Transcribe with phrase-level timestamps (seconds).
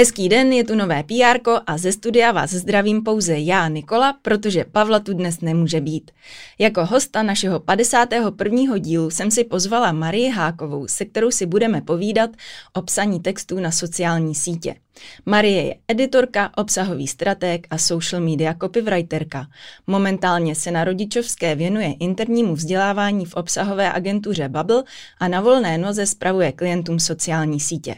[0.00, 4.64] Hezký den, je tu nové PR a ze studia vás zdravím pouze já, Nikola, protože
[4.64, 6.10] Pavla tu dnes nemůže být.
[6.58, 8.78] Jako hosta našeho 51.
[8.78, 12.30] dílu jsem si pozvala Marii Hákovou, se kterou si budeme povídat
[12.72, 14.74] o psaní textů na sociální sítě.
[15.26, 19.46] Marie je editorka, obsahový strateg a social media copywriterka.
[19.86, 24.82] Momentálně se na rodičovské věnuje internímu vzdělávání v obsahové agentuře Bubble
[25.18, 27.94] a na volné noze spravuje klientům sociální sítě.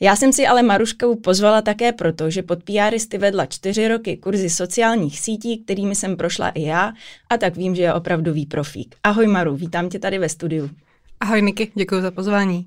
[0.00, 4.50] Já jsem si ale Maruškovou pozvala také proto, že pod PRisty vedla čtyři roky kurzy
[4.50, 6.92] sociálních sítí, kterými jsem prošla i já,
[7.30, 8.94] a tak vím, že je opravdový profík.
[9.02, 10.70] Ahoj Maru, vítám tě tady ve studiu.
[11.20, 12.66] Ahoj Niky, děkuji za pozvání.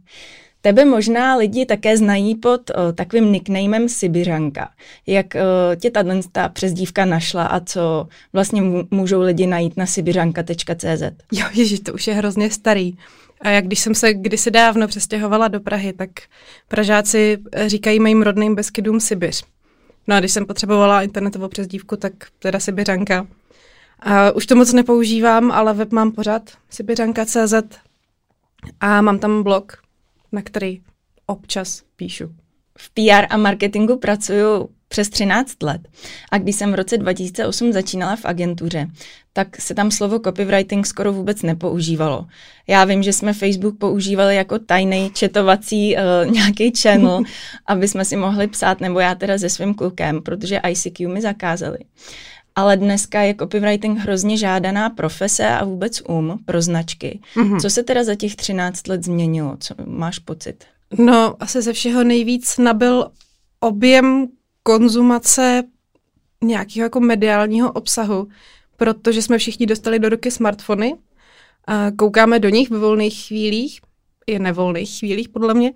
[0.61, 4.69] Tebe možná lidi také znají pod o, takovým nicknamem Sibiřanka.
[5.07, 11.03] Jak o, tě tato ta přezdívka našla a co vlastně můžou lidi najít na sibiřanka.cz?
[11.31, 12.93] Jo, ježiš, to už je hrozně starý.
[13.41, 16.09] A jak když jsem se kdysi dávno přestěhovala do Prahy, tak
[16.67, 19.43] Pražáci říkají mým rodným Beskydům Sibiř.
[20.07, 23.27] No a když jsem potřebovala internetovou přezdívku, tak teda Sibiřanka.
[23.99, 27.53] A už to moc nepoužívám, ale web mám pořád, sibiřanka.cz
[28.79, 29.77] a mám tam blog,
[30.31, 30.81] na který
[31.25, 32.35] občas píšu.
[32.77, 35.81] V PR a marketingu pracuju přes 13 let.
[36.31, 38.87] A když jsem v roce 2008 začínala v agentuře,
[39.33, 42.25] tak se tam slovo copywriting skoro vůbec nepoužívalo.
[42.67, 47.21] Já vím, že jsme Facebook používali jako tajný četovací uh, nějaký channel,
[47.65, 51.77] aby jsme si mohli psát, nebo já teda se svým klukem, protože ICQ mi zakázali.
[52.55, 57.19] Ale dneska je copywriting hrozně žádaná profese a vůbec um pro značky.
[57.35, 57.61] Mm-hmm.
[57.61, 59.57] Co se teda za těch 13 let změnilo?
[59.59, 60.65] Co máš pocit?
[60.99, 63.07] No, asi ze všeho nejvíc nabil
[63.59, 64.27] objem
[64.67, 65.63] konzumace
[66.43, 68.27] nějakého jako mediálního obsahu,
[68.77, 70.95] protože jsme všichni dostali do ruky smartfony,
[71.67, 73.79] a koukáme do nich ve volných chvílích,
[74.27, 75.73] i nevolných chvílích podle mě,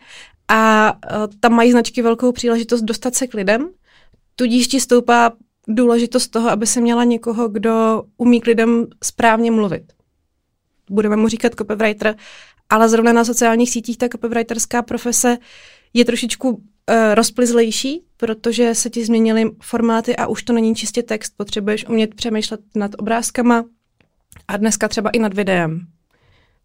[0.47, 0.93] a
[1.39, 3.69] tam mají značky velkou příležitost dostat se k lidem,
[4.35, 5.31] tudíž ti stoupá
[5.67, 9.93] důležitost toho, aby se měla někoho, kdo umí k lidem správně mluvit.
[10.89, 12.15] Budeme mu říkat copywriter,
[12.69, 15.37] ale zrovna na sociálních sítích ta copywriterská profese
[15.93, 21.33] je trošičku uh, rozplizlejší, protože se ti změnily formáty a už to není čistě text.
[21.37, 23.65] Potřebuješ umět přemýšlet nad obrázkama
[24.47, 25.87] a dneska třeba i nad videem.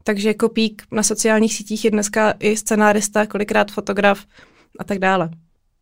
[0.05, 4.27] Takže kopík na sociálních sítích je dneska i scenárista, kolikrát fotograf
[4.79, 5.31] a tak dále.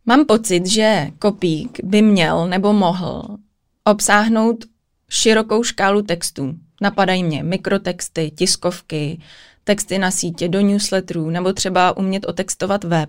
[0.06, 3.36] Mám pocit, že kopík by měl nebo mohl
[3.84, 4.64] obsáhnout
[5.08, 6.54] širokou škálu textů.
[6.80, 9.20] Napadají mě mikrotexty, tiskovky,
[9.64, 13.08] texty na sítě, do newsletterů, nebo třeba umět otextovat web.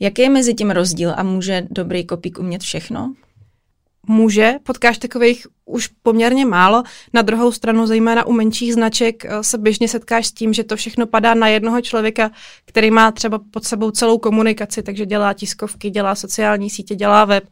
[0.00, 3.14] Jaký je mezi tím rozdíl a může dobrý kopík umět všechno?
[4.06, 6.82] Může, potkáš takových už poměrně málo.
[7.12, 10.76] Na druhou stranu, zejména u menších značek, eh, se běžně setkáš s tím, že to
[10.76, 12.30] všechno padá na jednoho člověka,
[12.64, 17.44] který má třeba pod sebou celou komunikaci, takže dělá tiskovky, dělá sociální sítě, dělá web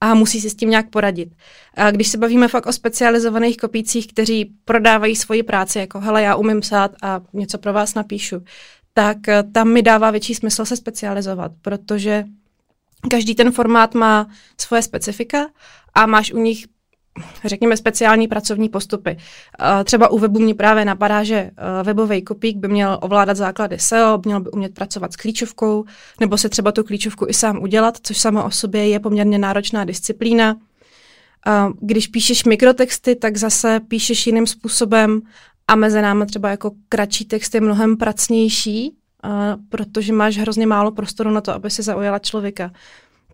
[0.00, 1.28] a musí si s tím nějak poradit.
[1.74, 6.36] A když se bavíme fakt o specializovaných kopících, kteří prodávají svoji práci, jako hele, já
[6.36, 8.42] umím psát a něco pro vás napíšu,
[8.96, 12.24] tak eh, tam mi dává větší smysl se specializovat, protože
[13.10, 14.26] každý ten formát má
[14.60, 15.46] svoje specifika
[15.94, 16.66] a máš u nich
[17.44, 19.16] řekněme, speciální pracovní postupy.
[19.60, 21.52] Eh, třeba u webu mě právě napadá, že eh,
[21.82, 25.84] webový kopík by měl ovládat základy SEO, měl by umět pracovat s klíčovkou,
[26.20, 29.84] nebo se třeba tu klíčovku i sám udělat, což samo o sobě je poměrně náročná
[29.84, 30.56] disciplína.
[31.80, 35.22] Když píšeš mikrotexty, tak zase píšeš jiným způsobem
[35.68, 38.90] a mezi námi třeba jako kratší text je mnohem pracnější,
[39.24, 39.30] uh,
[39.68, 42.72] protože máš hrozně málo prostoru na to, aby se zaujala člověka.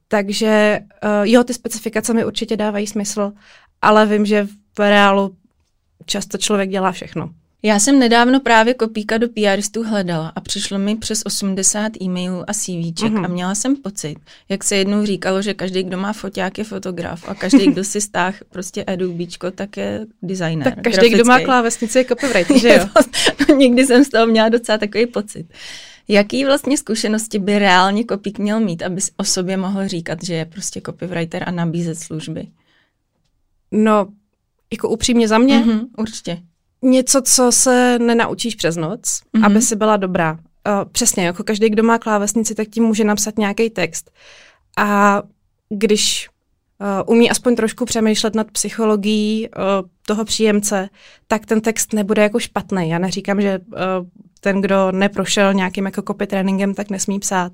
[0.09, 3.33] Takže uh, jo, ty specifikace mi určitě dávají smysl,
[3.83, 4.49] ale vím, že
[4.79, 5.37] v reálu
[6.07, 7.31] často člověk dělá všechno.
[7.65, 12.53] Já jsem nedávno právě kopíka do PRistů hledala a přišlo mi přes 80 e-mailů a
[12.53, 13.25] CVček mm-hmm.
[13.25, 14.17] a měla jsem pocit,
[14.49, 18.01] jak se jednou říkalo, že každý, kdo má foťák, je fotograf a každý, kdo si
[18.01, 20.65] stáh prostě Adobečko, tak je designer.
[20.65, 21.15] Tak každý, grafický.
[21.15, 22.89] kdo má klávesnici, je copywriter, že jo?
[23.57, 25.47] Nikdy jsem z toho měla docela takový pocit.
[26.09, 30.45] Jaký vlastně zkušenosti by reálně kopík měl mít, aby o sobě mohl říkat, že je
[30.45, 32.47] prostě copywriter a nabízet služby?
[33.71, 34.07] No,
[34.73, 35.61] jako upřímně za mě?
[35.61, 36.43] Mm-hmm, určitě
[36.83, 39.47] něco, co se nenaučíš přes noc, mm-hmm.
[39.47, 40.33] aby si byla dobrá.
[40.33, 44.11] Uh, přesně, jako každý, kdo má klávesnici, tak ti může napsat nějaký text.
[44.79, 45.23] A
[45.69, 46.29] když
[46.81, 50.89] uh, umí aspoň trošku přemýšlet nad psychologií uh, toho příjemce,
[51.27, 52.89] tak ten text nebude jako špatný.
[52.89, 53.77] Já neříkám, že uh,
[54.41, 57.53] ten, kdo neprošel nějakým jako copy tréninkem, tak nesmí psát.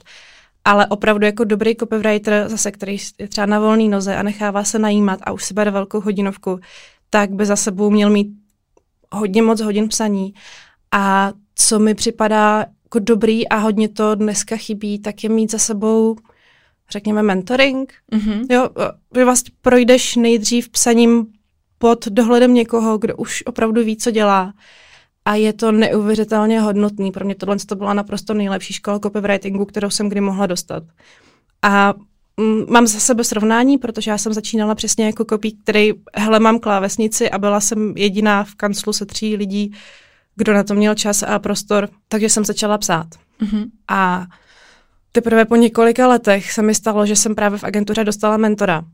[0.65, 4.79] Ale opravdu jako dobrý copywriter, zase, který je třeba na volné noze a nechává se
[4.79, 6.61] najímat a už si bere velkou hodinovku,
[7.11, 8.29] tak by za sebou měl mít
[9.13, 10.35] hodně moc hodin psaní
[10.93, 15.59] a co mi připadá jako dobrý a hodně to dneska chybí, tak je mít za
[15.59, 16.17] sebou
[16.91, 17.93] řekněme, mentoring.
[18.13, 18.47] Mm-hmm.
[18.51, 18.69] Jo,
[19.15, 21.27] vy vlastně projdeš nejdřív psaním
[21.79, 24.55] pod dohledem někoho, kdo už opravdu ví, co dělá.
[25.25, 27.13] A je to neuvěřitelně hodnotný.
[27.13, 30.83] Pro mě tohle to byla naprosto nejlepší škola copywritingu, kterou jsem kdy mohla dostat.
[31.63, 31.95] A
[32.69, 37.31] mám za sebe srovnání, protože já jsem začínala přesně jako kopík, který, hele, mám klávesnici
[37.31, 39.73] a byla jsem jediná v kanclu se tří lidí,
[40.37, 43.07] kdo na to měl čas a prostor, takže jsem začala psát.
[43.41, 43.65] Mm-hmm.
[43.89, 44.27] A
[45.13, 48.85] teprve po několika letech se mi stalo, že jsem právě v agentuře dostala mentora.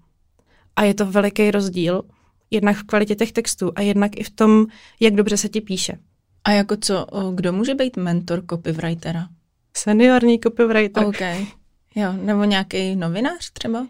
[0.77, 2.03] A je to veliký rozdíl,
[2.51, 4.67] jednak v kvalitě těch textů a jednak i v tom,
[5.01, 5.99] jak dobře se ti píše.
[6.45, 9.27] A jako co, kdo může být mentor copywritera?
[9.77, 11.05] Seniorní copywriter.
[11.07, 11.21] OK.
[11.95, 13.87] Jo, nebo nějaký novinář třeba?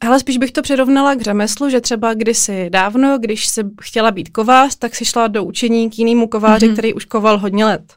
[0.00, 4.28] Ale spíš bych to přirovnala k řemeslu, že třeba kdysi dávno, když si chtěla být
[4.28, 6.72] kovář, tak si šla do učení k jinému kováři, mm-hmm.
[6.72, 7.94] který už koval hodně let.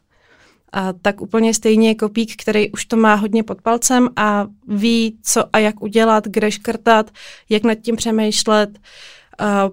[0.72, 5.18] A tak úplně stejně je kopík, který už to má hodně pod palcem a ví,
[5.22, 7.10] co a jak udělat, kde škrtat,
[7.48, 8.78] jak nad tím přemýšlet,
[9.38, 9.70] a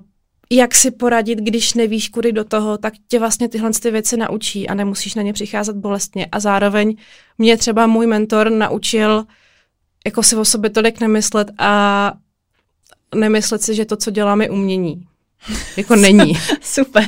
[0.51, 4.67] jak si poradit, když nevíš, kudy do toho, tak tě vlastně tyhle ty věci naučí
[4.67, 6.27] a nemusíš na ně přicházet bolestně.
[6.31, 6.95] A zároveň
[7.37, 9.25] mě třeba můj mentor naučil
[10.05, 12.13] jako si o sobě tolik nemyslet a
[13.15, 15.07] nemyslet si, že to, co dělám, je umění.
[15.77, 16.33] Jako není.
[16.61, 17.07] Super.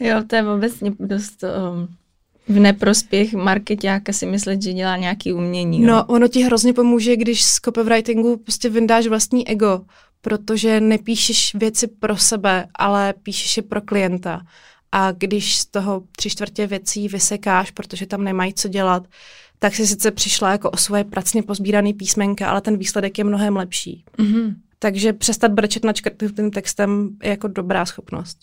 [0.00, 1.88] jo, to je obecně dost um,
[2.48, 5.82] v neprospěch marketáka si myslet, že dělá nějaký umění.
[5.82, 5.86] Jo.
[5.86, 9.80] No, ono ti hrozně pomůže, když z copywritingu prostě vyndáš vlastní ego,
[10.20, 14.40] protože nepíšeš věci pro sebe, ale píšeš je pro klienta.
[14.92, 19.02] A když z toho tři čtvrtě věcí vysekáš, protože tam nemají co dělat,
[19.58, 23.56] tak si sice přišla jako o svoje pracně pozbíraný písmenka, ale ten výsledek je mnohem
[23.56, 24.04] lepší.
[24.18, 24.54] Mm-hmm.
[24.78, 25.96] Takže přestat brečet nad
[26.36, 28.38] tím textem je jako dobrá schopnost.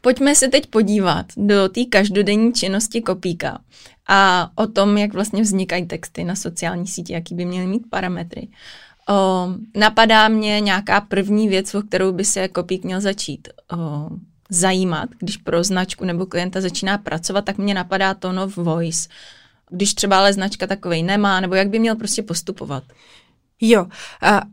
[0.00, 3.58] Pojďme se teď podívat do té každodenní činnosti kopíka
[4.08, 8.48] a o tom, jak vlastně vznikají texty na sociální síti, jaký by měly mít parametry.
[9.08, 14.10] O, napadá mě nějaká první věc, o kterou by se kopík měl začít o,
[14.50, 19.08] zajímat, když pro značku nebo klienta začíná pracovat, tak mě napadá tone of voice
[19.70, 22.84] když třeba ale značka takovej nemá, nebo jak by měl prostě postupovat?
[23.60, 23.90] Jo, uh,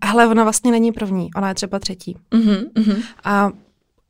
[0.03, 2.17] hele, ona vlastně není první, ona je třeba třetí.
[2.31, 3.03] Uh-huh, uh-huh.
[3.23, 3.51] A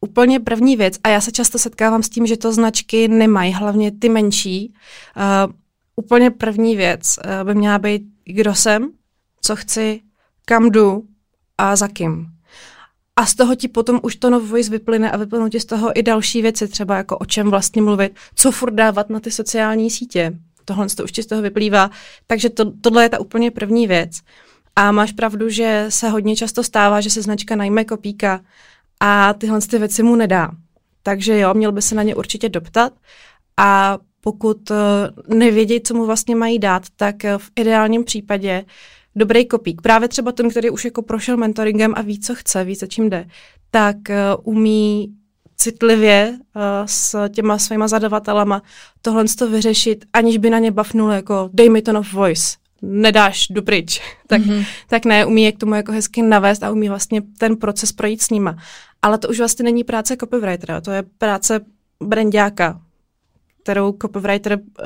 [0.01, 3.91] úplně první věc, a já se často setkávám s tím, že to značky nemají, hlavně
[3.91, 4.73] ty menší.
[5.17, 5.53] Uh,
[5.95, 8.91] úplně první věc uh, by měla být, kdo jsem,
[9.41, 9.55] co
[10.45, 11.03] kam jdu
[11.57, 12.27] a za kým.
[13.15, 16.03] A z toho ti potom už to voice vyplyne a vyplynou ti z toho i
[16.03, 20.39] další věci, třeba jako o čem vlastně mluvit, co furt dávat na ty sociální sítě
[20.65, 21.91] tohle to už z toho vyplývá.
[22.27, 24.11] Takže to, tohle je ta úplně první věc.
[24.75, 28.41] A máš pravdu, že se hodně často stává, že se značka najme kopíka
[28.99, 30.51] a tyhle ty věci mu nedá.
[31.03, 32.93] Takže jo, měl by se na ně určitě doptat
[33.57, 34.77] a pokud uh,
[35.37, 38.65] nevědí, co mu vlastně mají dát, tak uh, v ideálním případě
[39.15, 42.75] dobrý kopík, právě třeba ten, který už jako prošel mentoringem a ví, co chce, ví,
[42.75, 43.27] co čím jde,
[43.71, 45.15] tak uh, umí
[45.57, 48.61] citlivě uh, s těma svýma zadavatelama
[49.01, 53.47] tohle to vyřešit, aniž by na ně bafnul jako dej mi to of voice, nedáš
[53.47, 54.01] do pryč.
[54.27, 54.65] tak, mm-hmm.
[54.87, 58.21] tak ne, umí je k tomu jako hezky navést a umí vlastně ten proces projít
[58.21, 58.57] s nima.
[59.01, 61.59] Ale to už vlastně není práce copywritera, to je práce
[62.03, 62.81] brandiáka,
[63.63, 64.85] kterou copywriter uh,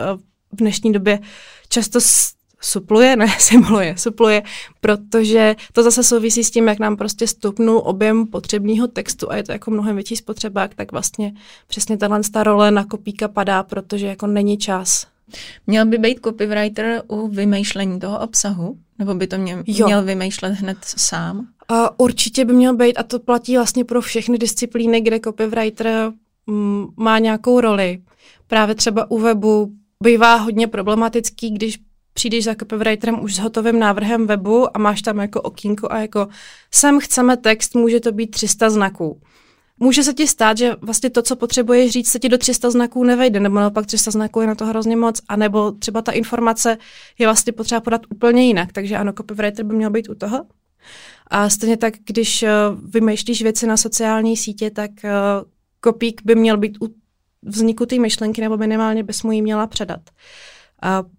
[0.52, 1.20] v dnešní době
[1.70, 2.00] často
[2.62, 4.44] supluje, ne simuluje, supluje,
[4.82, 9.44] protože to zase souvisí s tím, jak nám prostě stupnul objem potřebného textu a je
[9.44, 11.34] to jako mnohem větší spotřebák, tak vlastně
[11.68, 15.08] přesně tahle ta role na kopíka padá, protože jako není čas.
[15.68, 18.78] Měl by být copywriter u vymýšlení toho obsahu?
[19.00, 21.48] Nebo by to měl, měl vymýšlet hned sám?
[21.72, 26.12] Uh, určitě by měl být a to platí vlastně pro všechny disciplíny, kde copywriter
[26.48, 28.02] mm, má nějakou roli.
[28.48, 29.72] Právě třeba u webu
[30.04, 31.78] bývá hodně problematický, když
[32.20, 36.28] přijdeš za copywriterem už s hotovým návrhem webu a máš tam jako okýnko a jako
[36.72, 39.22] sem chceme text, může to být 300 znaků.
[39.78, 43.04] Může se ti stát, že vlastně to, co potřebuješ říct, se ti do 300 znaků
[43.04, 46.78] nevejde, nebo naopak 300 znaků je na to hrozně moc, anebo třeba ta informace
[47.20, 48.72] je vlastně potřeba podat úplně jinak.
[48.72, 50.46] Takže ano, copywriter by měl být u toho.
[51.28, 52.50] A stejně tak, když uh,
[52.90, 55.10] vymýšlíš věci na sociální sítě, tak uh,
[55.82, 56.88] kopík by měl být u
[57.42, 60.02] vzniku té myšlenky, nebo minimálně bys mu ji měla předat.
[60.84, 61.19] Mm,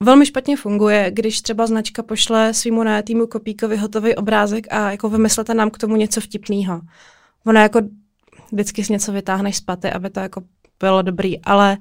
[0.00, 5.54] velmi špatně funguje, když třeba značka pošle svýmu najatýmu kopíkovi hotový obrázek a jako vymyslete
[5.54, 6.80] nám k tomu něco vtipného.
[7.46, 7.80] Ona jako
[8.52, 10.42] vždycky si něco vytáhneš z paty, aby to jako
[10.80, 11.78] bylo dobrý, ale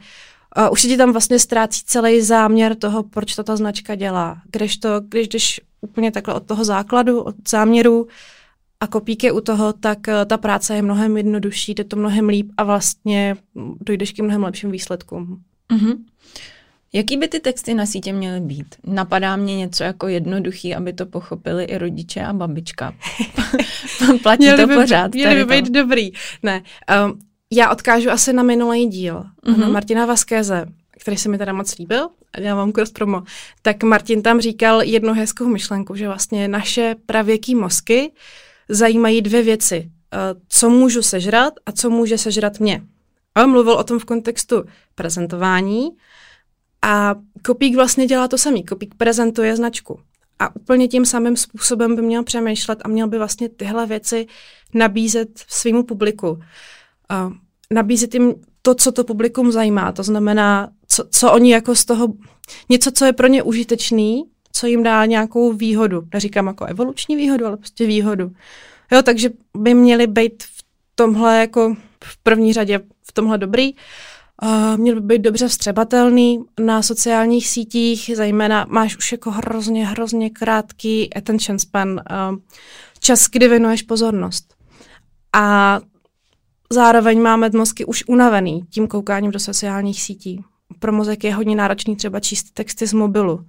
[0.58, 4.42] uh, už se ti tam vlastně ztrácí celý záměr toho, proč to ta značka dělá.
[4.52, 8.08] Když to, když jdeš úplně takhle od toho základu, od záměru
[8.80, 12.30] a kopík je u toho, tak uh, ta práce je mnohem jednodušší, jde to mnohem
[12.30, 13.36] líp a vlastně
[13.82, 15.44] dojdeš k mnohem lepším výsledkům.
[15.74, 15.96] Mm-hmm.
[16.96, 18.76] Jaký by ty texty na sítě měly být?
[18.88, 22.94] Napadá mě něco jako jednoduchý, aby to pochopili i rodiče a babička.
[24.24, 25.14] Platí měli to by, pořád.
[25.14, 26.12] Měli by být dobrý.
[26.44, 26.62] Ne,
[27.06, 27.20] um,
[27.52, 29.58] já odkážu asi na minulý díl, mm-hmm.
[29.58, 30.66] na Martina Vaskéze,
[31.02, 33.24] který se mi teda moc líbil, a já mám cross promo,
[33.62, 38.12] tak Martin tam říkal jednu hezkou myšlenku, že vlastně naše pravěký mozky
[38.70, 39.80] zajímají dvě věci.
[39.80, 42.82] Uh, co můžu sežrat a co může sežrat mě.
[43.36, 44.64] A on mluvil o tom v kontextu
[44.96, 45.90] prezentování
[46.86, 47.16] a
[47.46, 48.66] Kopík vlastně dělá to samý.
[48.66, 50.00] Kopík prezentuje značku.
[50.40, 54.28] A úplně tím samým způsobem by měl přemýšlet a měl by vlastně tyhle věci
[54.74, 56.30] nabízet svýmu publiku.
[56.30, 56.40] Uh,
[57.72, 59.92] nabízet jim to, co to publikum zajímá.
[59.92, 62.08] To znamená, co, co oni jako z toho,
[62.70, 66.04] něco, co je pro ně užitečný, co jim dá nějakou výhodu.
[66.14, 68.32] Neříkám jako evoluční výhodu, ale prostě výhodu.
[68.92, 70.64] Jo, takže by měli být v
[70.96, 73.74] tomhle jako v první řadě v tomhle dobrý.
[74.44, 80.30] Uh, měl by být dobře vstřebatelný na sociálních sítích, zejména máš už jako hrozně, hrozně
[80.30, 82.38] krátký attention span, uh,
[83.00, 84.56] čas, kdy věnuješ pozornost.
[85.34, 85.80] A
[86.72, 90.44] zároveň máme mozky už unavený tím koukáním do sociálních sítí.
[90.80, 93.46] Pro mozek je hodně náročný třeba číst texty z mobilu.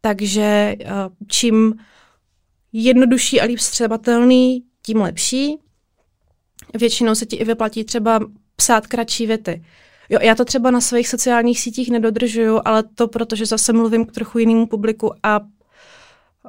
[0.00, 0.90] Takže uh,
[1.28, 1.74] čím
[2.72, 5.58] jednodušší a líp vstřebatelný, tím lepší.
[6.74, 8.20] Většinou se ti i vyplatí třeba
[8.56, 9.64] psát kratší věty.
[10.08, 14.12] Jo, já to třeba na svých sociálních sítích nedodržuju, ale to protože zase mluvím k
[14.12, 15.40] trochu jinému publiku a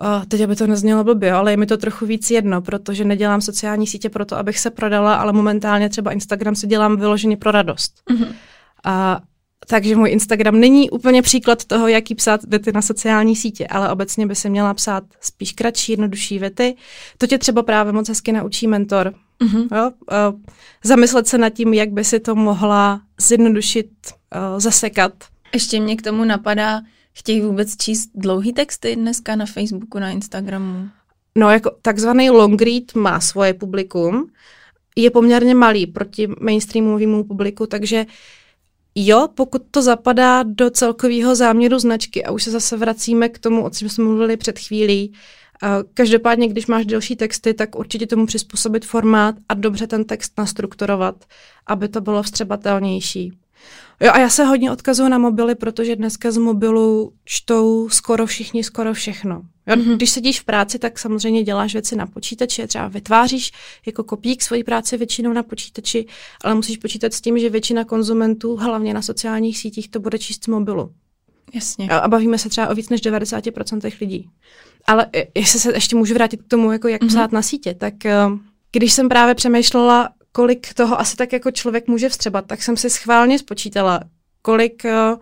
[0.02, 3.42] Uh, teď aby to neznělo blbě, ale je mi to trochu víc jedno, protože nedělám
[3.42, 7.94] sociální sítě proto, abych se prodala, ale momentálně třeba Instagram si dělám vyloženě pro radost.
[8.10, 8.28] Mm-hmm.
[8.28, 9.20] Uh,
[9.68, 14.28] takže můj Instagram není úplně příklad toho, jaký psát věty na sociální sítě, ale obecně
[14.28, 16.76] by se měla psát spíš kratší, jednodušší věty.
[17.18, 19.14] To tě třeba právě moc hezky naučí mentor.
[19.42, 19.78] Mm-hmm.
[19.78, 19.92] Jo?
[20.32, 20.40] Uh,
[20.84, 23.90] zamyslet se nad tím, jak by si to mohla zjednodušit,
[24.36, 25.14] uh, zasekat.
[25.54, 26.82] Ještě mě k tomu napadá,
[27.14, 30.90] chtějí vůbec číst dlouhý texty dneska na Facebooku, na Instagramu?
[31.36, 34.32] No, jako takzvaný long read má svoje publikum,
[34.96, 38.06] je poměrně malý proti mainstreamovému publiku, takže
[39.08, 43.64] jo, pokud to zapadá do celkového záměru značky a už se zase vracíme k tomu,
[43.64, 45.14] o čem jsme mluvili před chvílí,
[45.94, 51.26] Každopádně, když máš delší texty, tak určitě tomu přizpůsobit formát a dobře ten text nastrukturovat,
[51.68, 53.39] aby to bylo vstřebatelnější.
[54.02, 58.64] Jo, a já se hodně odkazuju na mobily, protože dneska z mobilu čtou skoro všichni,
[58.64, 59.42] skoro všechno.
[59.68, 59.96] Jo, mm-hmm.
[59.96, 63.52] Když sedíš v práci, tak samozřejmě děláš věci na počítači, třeba vytváříš
[63.86, 66.06] jako kopík svoji práci většinou na počítači,
[66.44, 70.44] ale musíš počítat s tím, že většina konzumentů, hlavně na sociálních sítích, to bude číst
[70.44, 70.92] z mobilu.
[71.54, 71.90] Jasně.
[71.90, 74.30] A bavíme se třeba o víc než 90% lidí.
[74.88, 77.08] Ale jestli se ještě můžu vrátit k tomu, jako jak mm-hmm.
[77.08, 78.18] psát na sítě, tak eh,
[78.72, 82.90] když jsem právě přemýšlela, kolik toho asi tak jako člověk může vstřebat, tak jsem si
[82.90, 84.00] schválně spočítala,
[84.42, 85.20] kolik uh,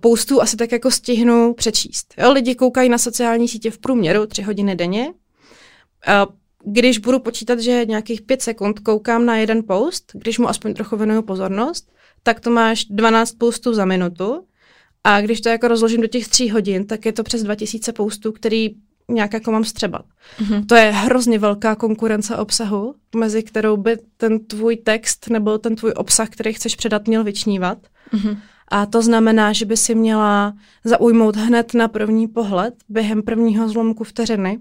[0.00, 2.14] postů asi tak jako stihnu přečíst.
[2.18, 5.06] Jo, lidi koukají na sociální sítě v průměru tři hodiny denně.
[5.08, 10.74] Uh, když budu počítat, že nějakých pět sekund koukám na jeden post, když mu aspoň
[10.74, 14.46] trochu věnuju pozornost, tak to máš 12 postů za minutu.
[15.04, 18.32] A když to jako rozložím do těch tří hodin, tak je to přes 2000 postů,
[18.32, 18.70] který
[19.12, 20.04] nějak jako mám střebat.
[20.40, 20.66] Mm-hmm.
[20.66, 25.92] To je hrozně velká konkurence obsahu, mezi kterou by ten tvůj text nebo ten tvůj
[25.96, 27.78] obsah, který chceš předat, měl vyčnívat.
[28.14, 28.36] Mm-hmm.
[28.68, 30.54] A to znamená, že by si měla
[30.84, 34.58] zaujmout hned na první pohled během prvního zlomku vteřiny,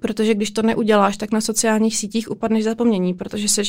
[0.00, 3.62] protože když to neuděláš, tak na sociálních sítích upadneš zapomnění, protože jsi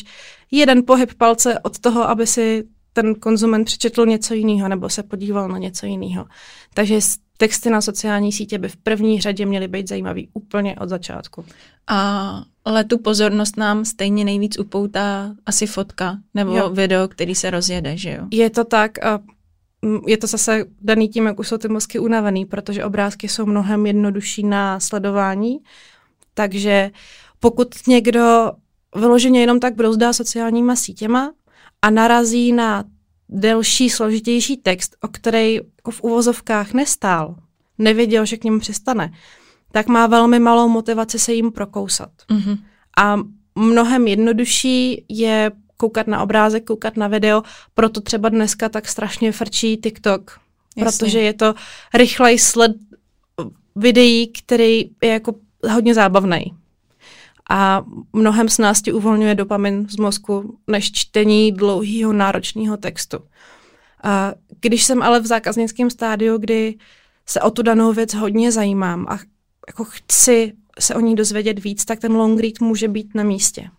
[0.51, 2.63] jeden pohyb palce od toho, aby si
[2.93, 6.25] ten konzument přečetl něco jiného nebo se podíval na něco jiného.
[6.73, 6.99] Takže
[7.37, 11.45] texty na sociální sítě by v první řadě měly být zajímavý úplně od začátku.
[11.87, 16.69] A ale tu pozornost nám stejně nejvíc upoutá asi fotka nebo jo.
[16.69, 18.27] video, který se rozjede, že jo?
[18.31, 19.19] Je to tak a
[20.07, 23.85] je to zase daný tím, jak už jsou ty mozky unavený, protože obrázky jsou mnohem
[23.85, 25.57] jednodušší na sledování,
[26.33, 26.91] takže
[27.39, 28.51] pokud někdo
[28.95, 31.33] vyloženě jenom tak brouzdá sociálníma sítěma
[31.81, 32.83] a narazí na
[33.29, 37.35] delší, složitější text, o který jako v uvozovkách nestál,
[37.77, 39.13] nevěděl, že k němu přistane,
[39.71, 42.09] tak má velmi malou motivaci se jim prokousat.
[42.29, 42.57] Mm-hmm.
[42.97, 43.19] A
[43.55, 47.43] mnohem jednodušší je koukat na obrázek, koukat na video,
[47.73, 50.39] proto třeba dneska tak strašně frčí TikTok,
[50.75, 50.83] Jasně.
[50.83, 51.53] protože je to
[51.93, 52.71] rychlej sled
[53.75, 55.35] videí, který je jako
[55.69, 56.53] hodně zábavný.
[57.49, 63.17] A mnohem s nás uvolňuje dopamin z mozku, než čtení dlouhého náročného textu.
[64.03, 66.75] A když jsem ale v zákaznickém stádiu, kdy
[67.25, 69.19] se o tu danou věc hodně zajímám a
[69.67, 73.69] jako chci se o ní dozvědět víc, tak ten long read může být na místě.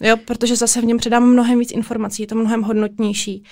[0.00, 3.44] Jo, protože zase v něm předám mnohem víc informací, je to mnohem hodnotnější,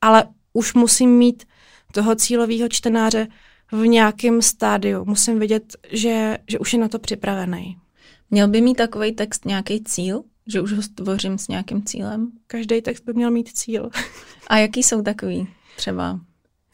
[0.00, 1.44] ale už musím mít
[1.92, 3.28] toho cílového čtenáře
[3.72, 5.04] v nějakém stádiu.
[5.04, 7.76] Musím vědět, že, že už je na to připravený.
[8.34, 10.22] Měl by mít takový text nějaký cíl?
[10.46, 12.30] Že už ho stvořím s nějakým cílem?
[12.46, 13.90] Každý text by měl mít cíl.
[14.46, 16.20] A jaký jsou takový třeba?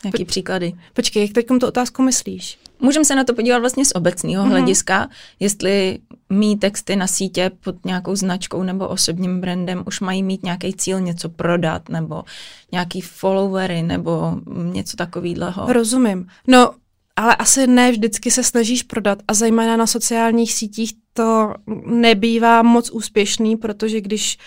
[0.04, 0.72] Nějaký po, příklady?
[0.92, 2.58] Počkej, jak teď tu otázku myslíš?
[2.80, 4.48] Můžeme se na to podívat vlastně z obecného mm-hmm.
[4.48, 5.08] hlediska,
[5.40, 5.98] jestli
[6.30, 11.00] mý texty na sítě pod nějakou značkou nebo osobním brandem už mají mít nějaký cíl
[11.00, 12.24] něco prodat nebo
[12.72, 15.72] nějaký followery nebo něco takového.
[15.72, 16.26] Rozumím.
[16.46, 16.74] No,
[17.18, 21.54] ale asi ne vždycky se snažíš prodat a zejména na sociálních sítích to
[21.86, 24.38] nebývá moc úspěšný, protože když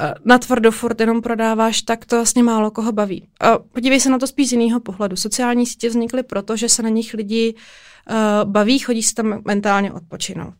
[0.00, 3.28] eh, na tvrdo furt jenom prodáváš, tak to vlastně málo koho baví.
[3.72, 5.16] Podívej se na to spíš z jiného pohledu.
[5.16, 9.92] Sociální sítě vznikly proto, že se na nich lidi uh, baví, chodí se tam mentálně
[9.92, 10.54] odpočinout.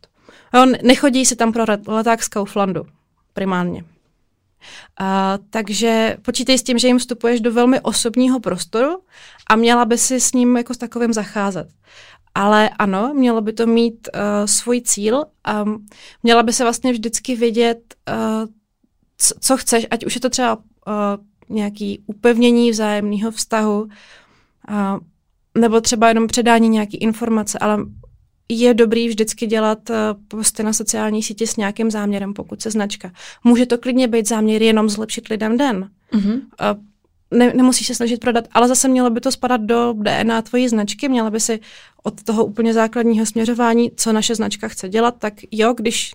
[0.83, 2.85] Nechodí se tam pro leták z Kauflandu
[3.33, 3.83] primárně.
[4.99, 8.97] A, takže počítej s tím, že jim vstupuješ do velmi osobního prostoru
[9.49, 11.67] a měla by si s ním jako s takovým zacházet.
[12.35, 15.65] Ale ano, mělo by to mít uh, svůj cíl a
[16.23, 18.49] měla by se vlastně vždycky vědět, uh,
[19.17, 20.63] co, co chceš, ať už je to třeba uh,
[21.49, 23.89] nějaký upevnění vzájemného vztahu, uh,
[25.57, 27.77] nebo třeba jenom předání nějaké informace, ale
[28.59, 29.95] je dobrý vždycky dělat uh,
[30.27, 33.11] posty na sociální síti s nějakým záměrem, pokud se značka.
[33.43, 35.89] Může to klidně být záměr jenom zlepšit lidem den.
[36.13, 36.41] Mm-hmm.
[37.33, 41.09] Ne, nemusíš se snažit prodat, ale zase mělo by to spadat do DNA tvojí značky,
[41.09, 41.59] měla by si
[42.03, 46.11] od toho úplně základního směřování, co naše značka chce dělat, tak jo, když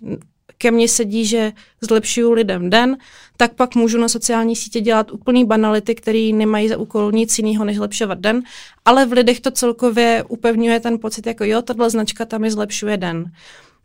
[0.59, 2.97] ke mně sedí, že zlepšuju lidem den,
[3.37, 7.65] tak pak můžu na sociální sítě dělat úplný banality, které nemají za úkol nic jiného,
[7.65, 8.43] než zlepšovat den,
[8.85, 12.97] ale v lidech to celkově upevňuje ten pocit, jako jo, tahle značka tam mi zlepšuje
[12.97, 13.33] den.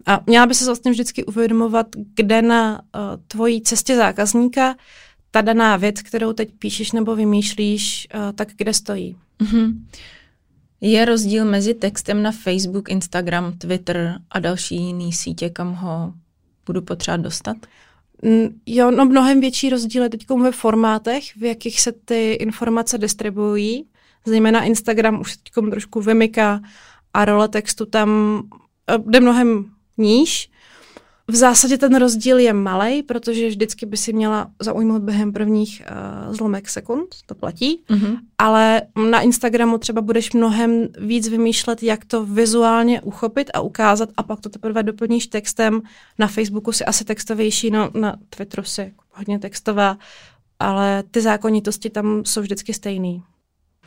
[0.06, 4.76] A měla by se vlastně vždycky uvědomovat, kde na uh, tvojí cestě zákazníka
[5.32, 9.16] ta daná věc, kterou teď píšeš nebo vymýšlíš, uh, tak kde stojí.
[9.40, 9.74] Mm-hmm.
[10.82, 16.14] Je rozdíl mezi textem na Facebook, Instagram, Twitter a další jiný sítě, kam ho
[16.66, 17.58] budu potřebovat dostat?
[18.22, 22.98] Mm, jo, no mnohem větší rozdíl je teď ve formátech, v jakých se ty informace
[22.98, 23.88] distribuují.
[24.26, 26.62] Zejména Instagram už teď trošku vymyká
[27.14, 28.42] a role textu tam
[28.88, 29.66] eh, jde mnohem
[29.98, 30.52] níž.
[31.32, 35.82] V zásadě ten rozdíl je malý, protože vždycky by si měla zaujmout během prvních
[36.28, 38.18] uh, zlomek sekund, to platí, mm-hmm.
[38.38, 44.24] ale na Instagramu třeba budeš mnohem víc vymýšlet, jak to vizuálně uchopit a ukázat a
[44.24, 45.82] pak to teprve doplníš textem.
[46.20, 49.98] Na Facebooku si asi textovější, no na Twitteru si hodně textová,
[50.60, 53.24] ale ty zákonitosti tam jsou vždycky stejný.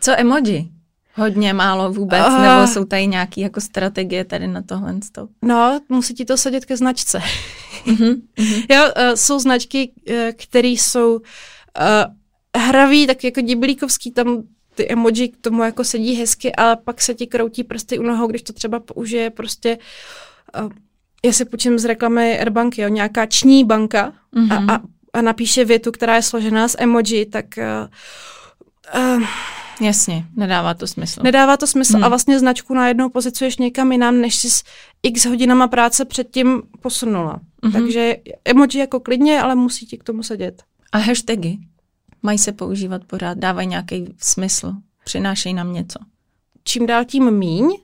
[0.01, 0.69] Co emoji?
[1.17, 4.95] Hodně málo vůbec, uh, nebo jsou tady nějaké jako strategie tady na tohle?
[5.43, 7.23] No, musí ti to sedět ke značce.
[7.87, 8.21] uh-huh.
[8.71, 11.21] Jo, uh, jsou značky, uh, které jsou uh,
[12.57, 14.43] hraví, tak jako diblíkovský, tam
[14.75, 18.27] ty emoji k tomu jako sedí hezky, ale pak se ti kroutí prsty u nohou,
[18.27, 19.79] když to třeba použije prostě
[20.63, 20.71] uh,
[21.25, 24.71] já si počím z reklamy Airbanky, jo, nějaká ční banka uh-huh.
[24.71, 24.81] a, a,
[25.13, 29.27] a napíše větu, která je složená z emoji, tak uh, uh,
[29.81, 31.21] Jasně, nedává to smysl.
[31.23, 32.05] Nedává to smysl hmm.
[32.05, 34.65] a vlastně značku najednou pozicuješ někam jinam, než jsi s
[35.03, 37.41] x hodinama práce předtím posunula.
[37.63, 37.73] Mm-hmm.
[37.73, 40.63] Takže emoji jako klidně, ale musí ti k tomu sedět.
[40.93, 41.59] A hashtagy?
[42.23, 44.73] Mají se používat pořád, dávají nějaký smysl,
[45.05, 45.99] přinášejí nám něco.
[46.65, 47.77] Čím dál tím míň,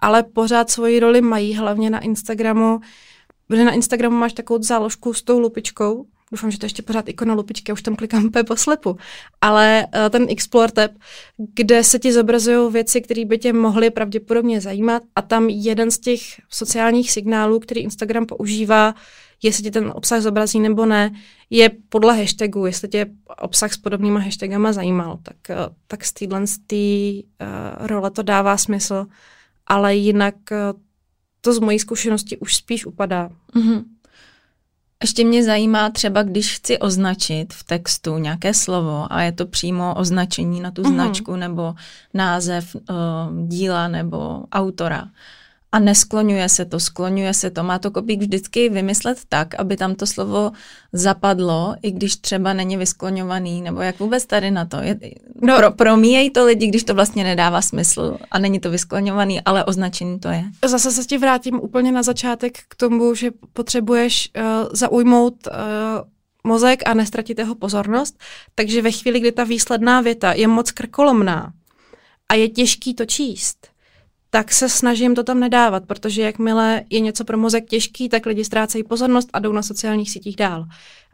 [0.00, 2.80] ale pořád svoji roli mají, hlavně na Instagramu,
[3.46, 7.34] protože na Instagramu máš takovou záložku s tou lupičkou, doufám, že to ještě pořád ikona
[7.34, 8.96] lupičky, já už tam klikám úplně po slepu,
[9.40, 10.90] ale uh, ten Explore tab,
[11.54, 15.98] kde se ti zobrazují věci, které by tě mohly pravděpodobně zajímat a tam jeden z
[15.98, 18.94] těch sociálních signálů, který Instagram používá,
[19.42, 21.10] jestli ti ten obsah zobrazí nebo ne,
[21.50, 23.06] je podle hashtagu, jestli tě
[23.38, 29.06] obsah s podobnýma hashtagama zajímal, tak, uh, tak z téhle uh, role to dává smysl,
[29.66, 30.80] ale jinak uh,
[31.40, 33.30] to z mojí zkušenosti už spíš upadá.
[33.54, 33.84] Mm-hmm.
[35.02, 39.94] Ještě mě zajímá třeba, když chci označit v textu nějaké slovo a je to přímo
[39.94, 40.94] označení na tu mm.
[40.94, 41.74] značku nebo
[42.14, 45.08] název uh, díla nebo autora
[45.72, 47.62] a neskloňuje se to, skloňuje se to.
[47.62, 50.52] Má to kopík vždycky vymyslet tak, aby tam to slovo
[50.92, 54.76] zapadlo, i když třeba není vyskloňovaný, nebo jak vůbec tady na to.
[54.76, 54.98] Je,
[55.42, 59.64] no, pro, promíjejí to lidi, když to vlastně nedává smysl a není to vyskloňovaný, ale
[59.64, 60.44] označený to je.
[60.64, 65.52] Zase se ti vrátím úplně na začátek k tomu, že potřebuješ uh, zaujmout uh,
[66.44, 68.18] mozek a nestratit jeho pozornost,
[68.54, 71.52] takže ve chvíli, kdy ta výsledná věta je moc krkolomná
[72.28, 73.67] a je těžký to číst,
[74.30, 78.44] tak se snažím to tam nedávat, protože jakmile je něco pro mozek těžký, tak lidi
[78.44, 80.66] ztrácejí pozornost a jdou na sociálních sítích dál.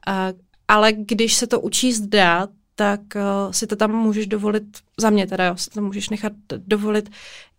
[0.06, 0.32] A,
[0.68, 4.64] ale když se to učí zdát, tak uh, si to tam můžeš dovolit,
[4.98, 7.10] za mě teda, jo, si to můžeš nechat dovolit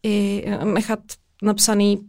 [0.04, 1.00] i nechat
[1.42, 2.00] napsaný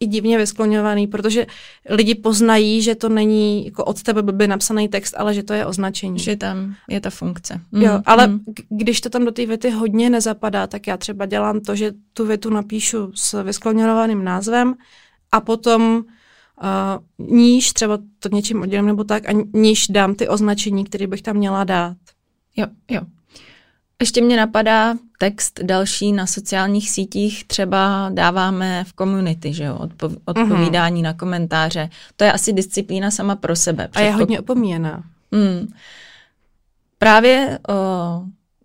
[0.00, 1.46] i divně vyskloňovaný, protože
[1.90, 5.66] lidi poznají, že to není jako od tebe blbě napsaný text, ale že to je
[5.66, 6.18] označení.
[6.18, 7.60] Že tam je ta funkce.
[7.72, 7.82] Mm.
[7.82, 8.40] Jo, ale mm.
[8.68, 12.26] když to tam do té věty hodně nezapadá, tak já třeba dělám to, že tu
[12.26, 14.74] větu napíšu s vyskloňovaným názvem
[15.32, 20.84] a potom uh, níž, třeba to něčím oddělím nebo tak, a níž dám ty označení,
[20.84, 21.96] které bych tam měla dát.
[22.56, 23.00] Jo, jo.
[24.00, 30.18] Ještě mě napadá text další na sociálních sítích, třeba dáváme v komunity, že jo, odpo-
[30.24, 31.04] odpovídání mm-hmm.
[31.04, 31.90] na komentáře.
[32.16, 33.88] To je asi disciplína sama pro sebe.
[33.94, 35.04] A je hodně opomíjená.
[35.30, 35.72] Mm.
[36.98, 37.74] Právě o,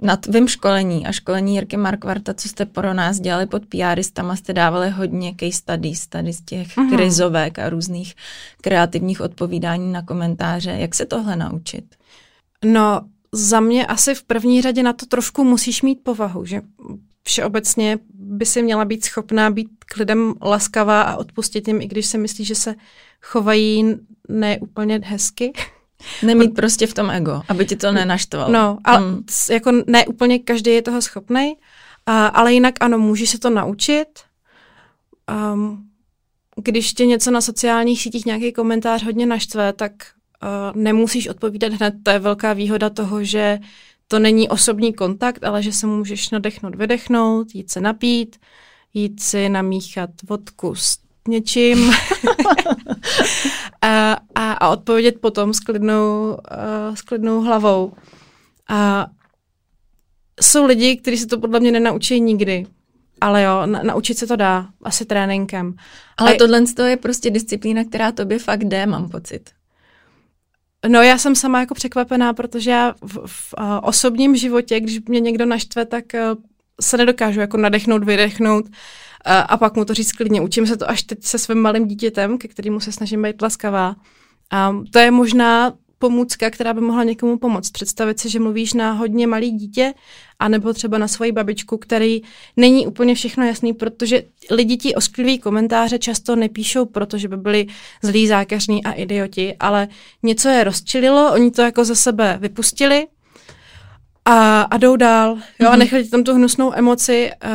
[0.01, 4.53] na tvém školení a školení Jirky Markvarta, co jste pro nás dělali pod PRistama, jste
[4.53, 6.95] dávali hodně case studies, tady z těch mm-hmm.
[6.95, 8.15] krizovek a různých
[8.61, 10.71] kreativních odpovídání na komentáře.
[10.71, 11.95] Jak se tohle naučit?
[12.65, 16.61] No, za mě asi v první řadě na to trošku musíš mít povahu, že
[17.23, 22.05] všeobecně by si měla být schopná být k lidem laskavá a odpustit jim, i když
[22.05, 22.75] si myslí, že se
[23.21, 23.95] chovají
[24.29, 25.53] neúplně hezky.
[26.23, 28.51] Nemít prostě v tom ego, aby ti to nenaštvalo.
[28.51, 29.23] No, ale hmm.
[29.49, 31.57] jako ne úplně každý je toho schopný,
[32.05, 34.07] ale jinak ano, můžeš se to naučit.
[35.53, 35.87] Um,
[36.55, 39.91] když tě něco na sociálních sítích, nějaký komentář hodně naštve, tak
[40.43, 41.93] uh, nemusíš odpovídat hned.
[42.03, 43.59] To je velká výhoda toho, že
[44.07, 48.35] to není osobní kontakt, ale že se můžeš nadechnout, vydechnout, jít se napít,
[48.93, 51.91] jít si namíchat vodku s něčím
[53.81, 57.93] a, a, a odpovědět potom s klidnou, uh, s klidnou hlavou.
[58.69, 59.07] A
[60.41, 62.65] jsou lidi, kteří se to podle mě nenaučí nikdy.
[63.21, 65.75] Ale jo, na, naučit se to dá, asi tréninkem.
[66.17, 69.49] Ale a tohle je prostě disciplína, která tobě fakt jde, mám pocit.
[70.87, 75.19] No já jsem sama jako překvapená, protože já v, v uh, osobním životě, když mě
[75.19, 76.43] někdo naštve, tak uh,
[76.81, 78.71] se nedokážu jako nadechnout, vydechnout uh,
[79.25, 80.41] a pak mu to říct klidně.
[80.41, 83.95] Učím se to až teď se svým malým dítětem, ke kterému se snažím být laskavá.
[84.51, 87.69] A to je možná pomůcka, která by mohla někomu pomoct.
[87.69, 89.93] Představit si, že mluvíš na hodně malý dítě,
[90.39, 92.21] anebo třeba na svoji babičku, který
[92.57, 97.67] není úplně všechno jasný, protože lidi ti osklivý komentáře často nepíšou, protože by byli
[98.03, 99.87] zlí zákařní a idioti, ale
[100.23, 103.07] něco je rozčililo, oni to jako za sebe vypustili
[104.25, 105.29] a, a jdou dál.
[105.29, 105.67] Jo, mm-hmm.
[105.67, 105.79] a mhm.
[105.79, 107.49] nechali tam tu hnusnou emoci, uh,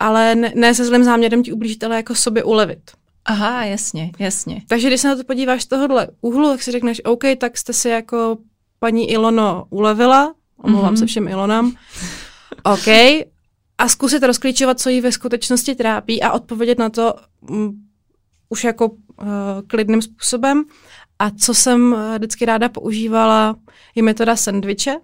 [0.00, 2.90] ale ne, ne se zlým záměrem ti ublížit, ale jako sobě ulevit.
[3.28, 4.62] Aha, jasně, jasně.
[4.68, 7.72] Takže když se na to podíváš z tohohle úhlu, tak si řekneš, OK, tak jste
[7.72, 8.38] si jako
[8.78, 10.98] paní Ilono ulevila, omlouvám mm-hmm.
[10.98, 11.72] se všem Ilonám,
[12.62, 12.88] OK,
[13.78, 17.88] a zkusit rozklíčovat, co jí ve skutečnosti trápí a odpovědět na to um,
[18.48, 18.96] už jako uh,
[19.66, 20.64] klidným způsobem.
[21.18, 23.56] A co jsem uh, vždycky ráda používala,
[23.94, 24.96] je metoda sandviče.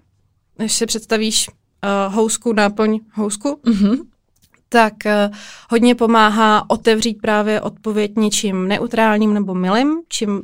[0.57, 4.14] Když si představíš uh, housku, náplň housku, mm-hmm
[4.75, 5.37] tak uh,
[5.71, 10.43] hodně pomáhá otevřít právě odpověď něčím neutrálním nebo milým, čím uh,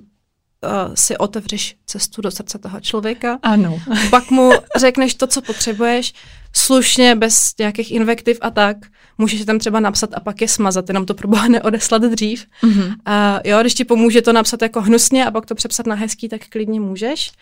[0.95, 3.39] si otevřeš cestu do srdce toho člověka.
[3.43, 3.81] Ano.
[4.11, 6.13] Pak mu řekneš to, co potřebuješ,
[6.53, 8.77] slušně, bez nějakých invektiv a tak.
[9.19, 12.47] Můžeš tam třeba napsat a pak je smazat, jenom to proboha neodeslat dřív.
[12.63, 12.87] Mm-hmm.
[12.87, 16.29] Uh, jo, když ti pomůže to napsat jako hnusně a pak to přepsat na hezký,
[16.29, 17.33] tak klidně můžeš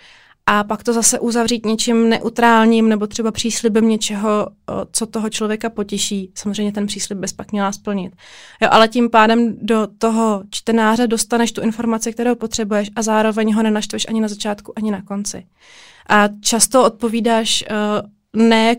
[0.51, 4.49] a pak to zase uzavřít něčím neutrálním nebo třeba příslibem něčeho,
[4.93, 6.33] co toho člověka potěší.
[6.35, 8.13] Samozřejmě ten příslib bys pak měla splnit.
[8.63, 13.63] Jo, ale tím pádem do toho čtenáře dostaneš tu informaci, kterou potřebuješ a zároveň ho
[13.63, 15.47] nenaštveš ani na začátku, ani na konci.
[16.09, 17.65] A často odpovídáš
[18.37, 18.77] ne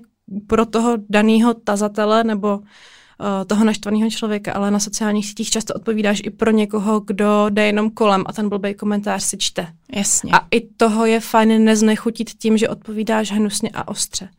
[0.47, 2.60] pro toho daného tazatele nebo
[3.47, 7.91] toho naštvaného člověka, ale na sociálních sítích často odpovídáš i pro někoho, kdo jde jenom
[7.91, 9.67] kolem a ten blbý komentář si čte.
[9.91, 10.32] Jasně.
[10.32, 14.29] A i toho je fajn neznechutit tím, že odpovídáš hnusně a ostře.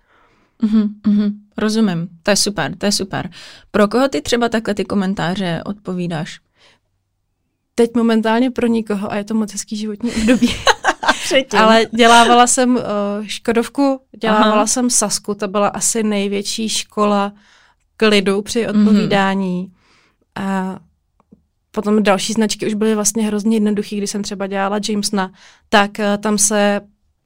[0.63, 3.31] Mm-hmm, mm-hmm, rozumím, to je super, to je super.
[3.71, 6.41] Pro koho ty třeba takhle ty komentáře odpovídáš?
[7.75, 10.55] Teď momentálně pro nikoho a je to moc hezký životní období.
[11.59, 12.83] Ale dělávala jsem uh,
[13.27, 14.67] Škodovku, dělávala Aha.
[14.67, 17.33] jsem Sasku, to byla asi největší škola
[18.01, 18.89] klidu při mhm.
[18.89, 19.67] odpovídání.
[19.67, 20.43] Mm-hmm.
[20.43, 20.79] A
[21.71, 25.33] potom další značky už byly vlastně hrozně jednoduché, když jsem třeba dělala Jamesna,
[25.69, 26.81] tak uh, tam se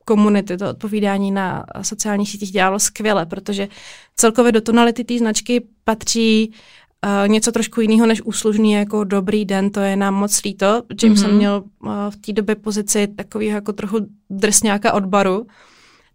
[0.05, 3.69] komunity, to odpovídání na sociálních sítích dělalo skvěle, protože
[4.17, 9.71] celkově do tonality té značky patří uh, něco trošku jiného než úslužný jako dobrý den,
[9.71, 10.83] to je nám moc líto.
[11.03, 11.37] James mm-hmm.
[11.37, 13.99] měl uh, v té době pozici takového jako trochu
[14.31, 15.47] drsňáka od baru,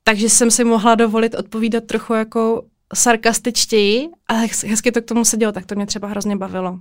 [0.04, 4.34] takže jsem si mohla dovolit odpovídat trochu jako sarkastičtěji a
[4.68, 6.80] hezky to k tomu sedělo, tak to mě třeba hrozně bavilo.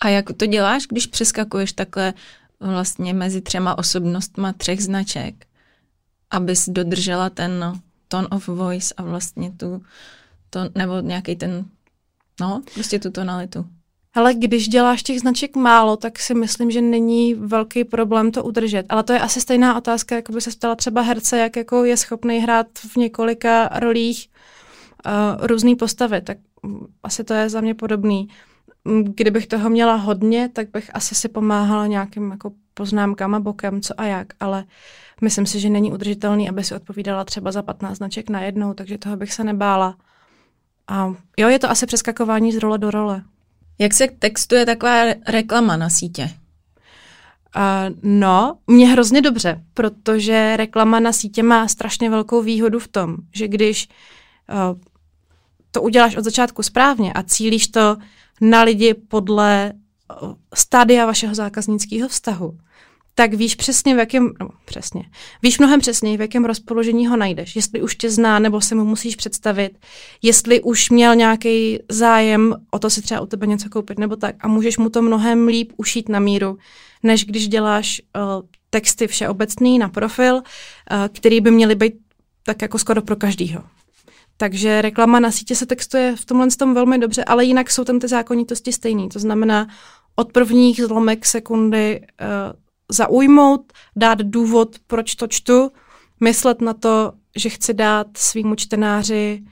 [0.00, 2.14] A jak to děláš, když přeskakuješ takhle
[2.60, 5.46] vlastně mezi třema osobnostma třech značek,
[6.30, 9.82] abys dodržela ten tone of voice a vlastně tu,
[10.50, 11.64] to, nebo nějaký ten,
[12.40, 13.66] no, prostě tu tonalitu.
[14.14, 18.86] Ale když děláš těch značek málo, tak si myslím, že není velký problém to udržet.
[18.88, 21.96] Ale to je asi stejná otázka, jako by se stala třeba herce, jak jako je
[21.96, 24.28] schopný hrát v několika rolích
[25.06, 26.20] uh, různý postavy.
[26.20, 28.28] Tak um, asi to je za mě podobný.
[28.84, 34.00] Um, kdybych toho měla hodně, tak bych asi si pomáhala nějakým jako poznámkama bokem, co
[34.00, 34.64] a jak, ale
[35.20, 39.16] myslím si, že není udržitelný, aby si odpovídala třeba za 15 značek najednou, takže toho
[39.16, 39.96] bych se nebála.
[40.88, 43.22] A jo, je to asi přeskakování z role do role.
[43.78, 46.30] Jak se textuje taková reklama na sítě?
[47.56, 53.16] Uh, no, mě hrozně dobře, protože reklama na sítě má strašně velkou výhodu v tom,
[53.34, 53.88] že když
[54.72, 54.78] uh,
[55.70, 57.96] to uděláš od začátku správně a cílíš to
[58.40, 59.72] na lidi podle
[60.22, 62.58] uh, stádia vašeho zákaznického vztahu,
[63.14, 65.04] tak víš přesně, v jakém, no, přesně,
[65.42, 67.56] víš mnohem přesněji, v jakém rozpoložení ho najdeš.
[67.56, 69.78] Jestli už tě zná, nebo se mu musíš představit,
[70.22, 74.34] jestli už měl nějaký zájem o to si třeba u tebe něco koupit, nebo tak.
[74.40, 76.58] A můžeš mu to mnohem líp ušít na míru,
[77.02, 80.42] než když děláš uh, texty všeobecný na profil, uh,
[81.12, 81.94] který by měly být
[82.42, 83.62] tak jako skoro pro každýho.
[84.40, 87.98] Takže reklama na sítě se textuje v tomhle tom velmi dobře, ale jinak jsou tam
[87.98, 89.08] ty zákonitosti stejné.
[89.08, 89.68] To znamená,
[90.16, 92.26] od prvních zlomek sekundy uh,
[92.90, 95.70] zaujmout, dát důvod, proč to čtu,
[96.20, 99.42] myslet na to, že chci dát svýmu čtenáři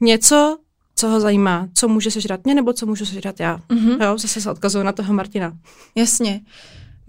[0.00, 0.58] něco,
[0.94, 3.60] co ho zajímá, co může sežrat mě, nebo co můžu sežrat já.
[3.68, 4.04] Mm-hmm.
[4.04, 5.52] Jo, zase se odkazuju na toho Martina.
[5.94, 6.40] Jasně.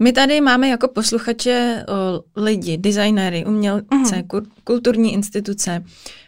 [0.02, 4.46] My tady máme jako posluchače o, lidi, designéry, umělce, mm-hmm.
[4.64, 5.84] kulturní instituce.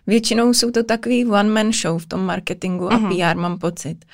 [0.07, 3.33] Většinou jsou to takový one-man show v tom marketingu a mm-hmm.
[3.33, 4.05] PR, mám pocit.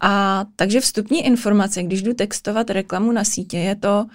[0.00, 4.06] A takže vstupní informace, když jdu textovat reklamu na sítě, je to,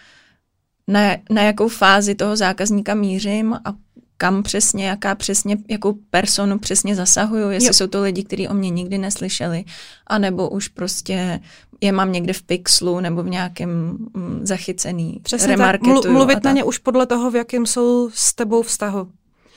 [0.88, 3.74] na, na jakou fázi toho zákazníka mířím a
[4.18, 7.74] kam přesně, jaká přesně, jakou personu přesně zasahuju, jestli jo.
[7.74, 9.66] jsou to lidi, kteří o mě nikdy neslyšeli,
[10.08, 11.40] anebo už prostě
[11.82, 13.70] je mám někde v pixlu nebo v nějakém
[14.14, 18.36] mm, zachycený Přesně tak, mlu, mluvit na ně už podle toho, v jakém jsou s
[18.36, 19.08] tebou vztahu.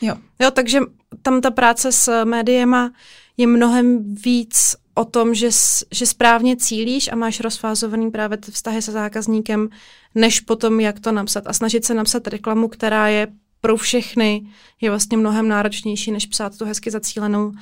[0.01, 0.15] Jo.
[0.39, 0.81] jo, takže
[1.23, 2.93] tam ta práce s médiema
[3.37, 5.49] je mnohem víc o tom, že,
[5.93, 9.69] že správně cílíš a máš rozfázovaný právě ty vztahy se zákazníkem,
[10.15, 11.47] než potom, jak to napsat.
[11.47, 13.27] A snažit se napsat reklamu, která je
[13.61, 14.47] pro všechny,
[14.81, 17.53] je vlastně mnohem náročnější, než psát tu hezky zacílenou.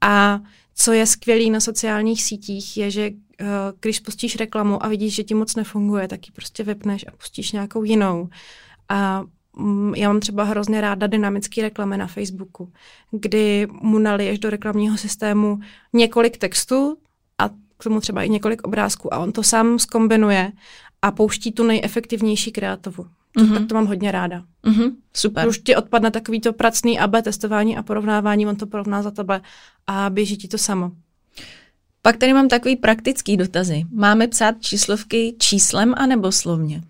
[0.00, 0.40] A
[0.74, 3.46] co je skvělý na sociálních sítích, je, že uh,
[3.80, 7.52] když pustíš reklamu a vidíš, že ti moc nefunguje, tak ji prostě vypneš a pustíš
[7.52, 8.28] nějakou jinou.
[8.88, 9.24] A
[9.56, 12.72] Mm, já mám třeba hrozně ráda dynamické reklamy na Facebooku,
[13.10, 15.60] kdy mu naliješ do reklamního systému
[15.92, 16.98] několik textů
[17.38, 20.52] a k tomu třeba i několik obrázků a on to sám skombinuje
[21.02, 23.06] a pouští tu nejefektivnější kreativu.
[23.38, 23.54] Mm-hmm.
[23.54, 24.44] Tak to mám hodně ráda.
[24.64, 24.92] Mm-hmm.
[25.16, 25.48] Super.
[25.48, 29.40] Už ti odpadne takový to pracný AB testování a porovnávání, on to porovná za tebe
[29.86, 30.90] a běží ti to samo.
[32.02, 33.84] Pak tady mám takový praktický dotazy.
[33.90, 36.82] Máme psát číslovky číslem anebo slovně?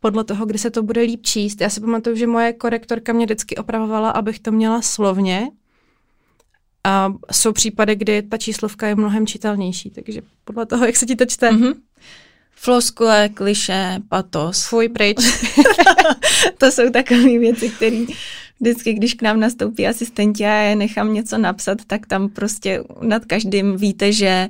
[0.00, 1.60] podle toho, kdy se to bude líp číst.
[1.60, 5.50] Já si pamatuju, že moje korektorka mě vždycky opravovala, abych to měla slovně.
[6.84, 11.16] A jsou případy, kdy ta číslovka je mnohem čitelnější, takže podle toho, jak se ti
[11.16, 11.50] to čte.
[11.50, 11.74] Mm-hmm.
[12.60, 14.66] Floskule, kliše, patos.
[14.66, 15.16] Fuj, pryč.
[16.58, 18.04] to jsou takové věci, které
[18.60, 22.82] vždycky, když k nám nastoupí asistenti a já je nechám něco napsat, tak tam prostě
[23.00, 24.48] nad každým víte, že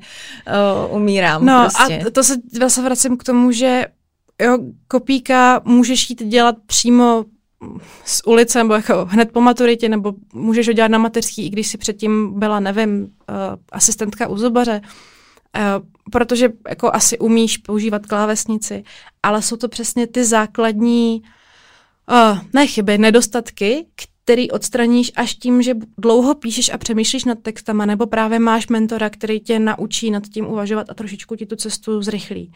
[0.89, 1.47] uh, umírám.
[1.47, 1.99] No prostě.
[2.07, 3.87] a to se zase vracím k tomu, že
[4.43, 7.25] jo, kopíka můžeš jít dělat přímo
[8.05, 11.69] z ulice, nebo jako hned po maturitě, nebo můžeš ho dělat na mateřský, i když
[11.69, 13.09] si předtím byla, nevím, uh,
[13.73, 14.81] asistentka u zubaře,
[16.13, 18.85] protože jako asi umíš používat klávesnici,
[19.23, 21.23] ale jsou to přesně ty základní,
[22.11, 23.87] uh, ne chyby, nedostatky,
[24.25, 29.11] který odstraníš až tím, že dlouho píšeš a přemýšlíš nad textama, nebo právě máš mentora,
[29.11, 32.53] který tě naučí nad tím uvažovat a trošičku ti tu cestu zrychlí.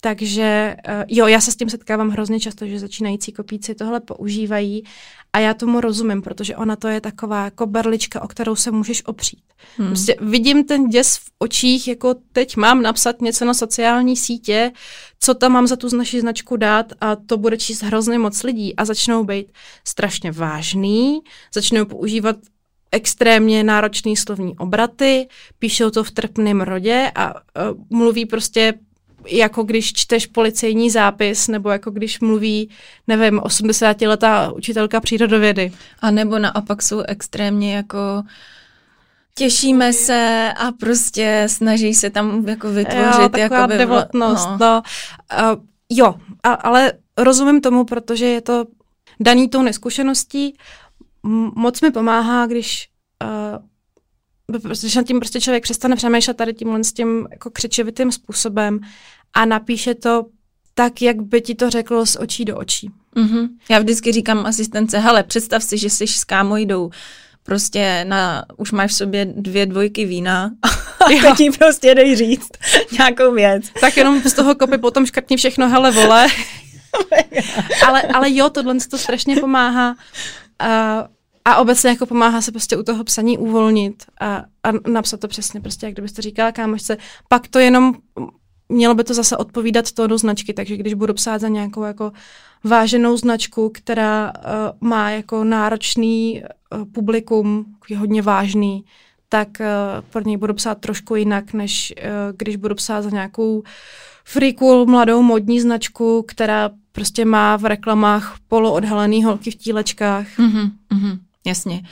[0.00, 4.84] Takže eh, jo, já se s tím setkávám hrozně často, že začínající kopíci tohle používají
[5.32, 9.06] a já tomu rozumím, protože ona to je taková jako berlička, o kterou se můžeš
[9.06, 9.42] opřít.
[9.76, 9.88] Hmm.
[9.88, 14.72] Prostě vidím ten děs v očích, jako teď mám napsat něco na sociální sítě,
[15.20, 18.76] co tam mám za tu naši značku dát a to bude číst hrozně moc lidí
[18.76, 19.52] a začnou být
[19.84, 21.20] strašně vážný,
[21.54, 22.36] začnou používat
[22.92, 27.40] extrémně náročný slovní obraty, píšou to v trpném rodě a uh,
[27.90, 28.74] mluví prostě
[29.26, 32.70] jako když čteš policejní zápis, nebo jako když mluví,
[33.06, 35.72] nevím, 80-letá učitelka přírodovědy.
[36.00, 38.22] A nebo naopak jsou extrémně jako
[39.34, 44.58] těšíme se a prostě snaží se tam jako vytvořit jo, taková jakoby, devotnost, no.
[44.60, 44.82] no.
[45.52, 48.64] Uh, jo, a, ale rozumím tomu, protože je to
[49.20, 50.56] daný tou neskušeností,
[51.54, 52.88] moc mi pomáhá, když
[53.24, 53.67] uh,
[54.52, 58.80] když nad tím prostě člověk přestane přemýšlet tady tímhle s tím jako křičevitým způsobem
[59.34, 60.26] a napíše to
[60.74, 62.90] tak, jak by ti to řekl z očí do očí.
[63.16, 63.48] Mm-hmm.
[63.70, 66.90] Já vždycky říkám asistence, hele, představ si, že jsi s kámojdou
[67.42, 70.50] prostě na, už máš v sobě dvě dvojky vína
[71.00, 72.50] a teď jí prostě dej říct
[72.98, 73.64] nějakou věc.
[73.80, 76.26] Tak jenom z toho kopy potom škrtni všechno, hele vole.
[77.86, 79.96] ale, ale jo, tohle to strašně pomáhá.
[80.58, 81.08] A,
[81.48, 85.60] a obecně jako pomáhá se prostě u toho psaní uvolnit a, a napsat to přesně,
[85.60, 86.96] prostě jak kdybyste říkala kámošce.
[87.28, 87.94] Pak to jenom,
[88.68, 92.12] mělo by to zase odpovídat tónu značky, takže když budu psát za nějakou jako
[92.64, 98.84] váženou značku, která uh, má jako náročný uh, publikum, je hodně vážný,
[99.28, 99.66] tak uh,
[100.10, 103.62] pro něj budu psát trošku jinak, než uh, když budu psát za nějakou
[104.24, 110.38] free cool mladou modní značku, která prostě má v reklamách poloodhalený holky v tílečkách.
[110.38, 111.82] Mm-hmm, mm-hmm, jasně.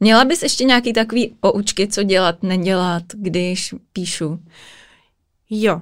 [0.00, 4.38] Měla bys ještě nějaký takový poučky, co dělat, nedělat, když píšu?
[5.50, 5.80] Jo.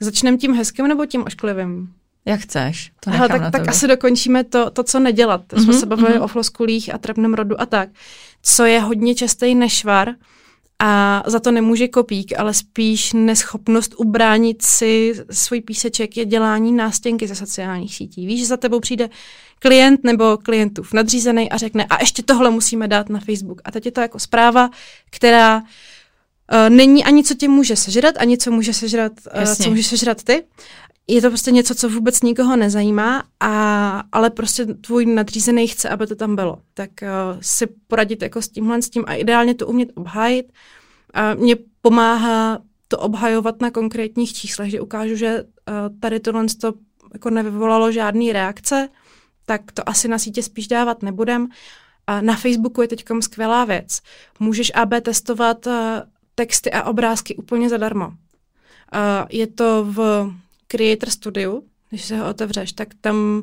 [0.00, 1.92] Začneme tím hezkým nebo tím ošklivým?
[2.24, 2.92] Jak chceš.
[3.00, 5.42] To Hele, tak, tak asi dokončíme to, to, co nedělat.
[5.48, 6.22] Mm-hmm, Jsme se bavili mm-hmm.
[6.22, 7.88] o floskulích a trapném rodu a tak.
[8.42, 10.14] Co je hodně častý nešvar,
[10.78, 17.26] a za to nemůže kopík, ale spíš neschopnost ubránit si svůj píseček je dělání nástěnky
[17.28, 18.26] ze sociálních sítí.
[18.26, 19.08] Víš, že za tebou přijde
[19.58, 23.60] klient nebo klientův nadřízený a řekne, a ještě tohle musíme dát na Facebook.
[23.64, 24.70] A teď je to jako zpráva,
[25.10, 25.64] která uh,
[26.68, 30.44] není ani co tě může sežrat, ani co může sežrat, uh, co může sežrat ty
[31.08, 36.06] je to prostě něco, co vůbec nikoho nezajímá, a, ale prostě tvůj nadřízený chce, aby
[36.06, 36.58] to tam bylo.
[36.74, 40.52] Tak uh, si poradit jako s tímhle s tím a ideálně to umět obhájit.
[41.14, 46.74] A mě pomáhá to obhajovat na konkrétních číslech, že ukážu, že uh, tady tohle to
[47.12, 48.88] jako nevyvolalo žádný reakce,
[49.46, 51.48] tak to asi na sítě spíš dávat nebudem.
[52.06, 54.00] A na Facebooku je teď skvělá věc.
[54.40, 55.72] Můžeš AB testovat uh,
[56.34, 58.06] texty a obrázky úplně zadarmo.
[58.06, 58.14] Uh,
[59.30, 60.30] je to v
[60.66, 63.42] Creator Studio, když se ho otevřeš, tak tam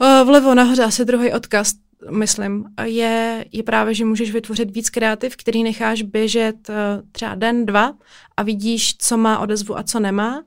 [0.00, 1.72] uh, vlevo nahoře asi druhý odkaz,
[2.10, 6.74] myslím, je, je právě, že můžeš vytvořit víc kreativ, který necháš běžet uh,
[7.12, 7.94] třeba den, dva
[8.36, 10.44] a vidíš, co má odezvu a co nemá,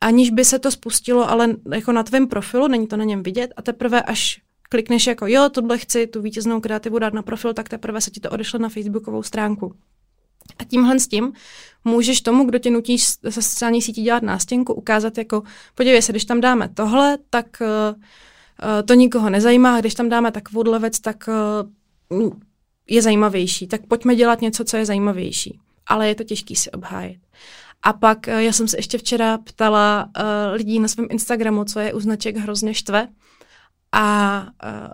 [0.00, 3.52] aniž by se to spustilo, ale jako na tvém profilu, není to na něm vidět
[3.56, 7.68] a teprve až klikneš jako jo, tohle chci tu vítěznou kreativu dát na profil, tak
[7.68, 9.74] teprve se ti to odešle na facebookovou stránku.
[10.58, 11.32] A tímhle s tím
[11.84, 15.42] můžeš tomu, kdo tě nutí se sociální sítí dělat nástěnku, ukázat jako,
[15.74, 17.98] podívej se, když tam dáme tohle, tak uh,
[18.84, 21.28] to nikoho nezajímá, a když tam dáme takovouhle věc, tak
[22.10, 22.30] uh,
[22.88, 23.66] je zajímavější.
[23.66, 25.58] Tak pojďme dělat něco, co je zajímavější.
[25.86, 27.20] Ale je to těžký si obhájit.
[27.82, 30.22] A pak já jsem se ještě včera ptala uh,
[30.56, 33.08] lidí na svém Instagramu, co je u značek hrozně štve.
[33.92, 34.92] A uh,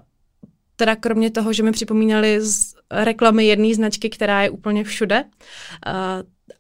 [0.77, 5.93] teda kromě toho, že mi připomínali z reklamy jedné značky, která je úplně všude uh,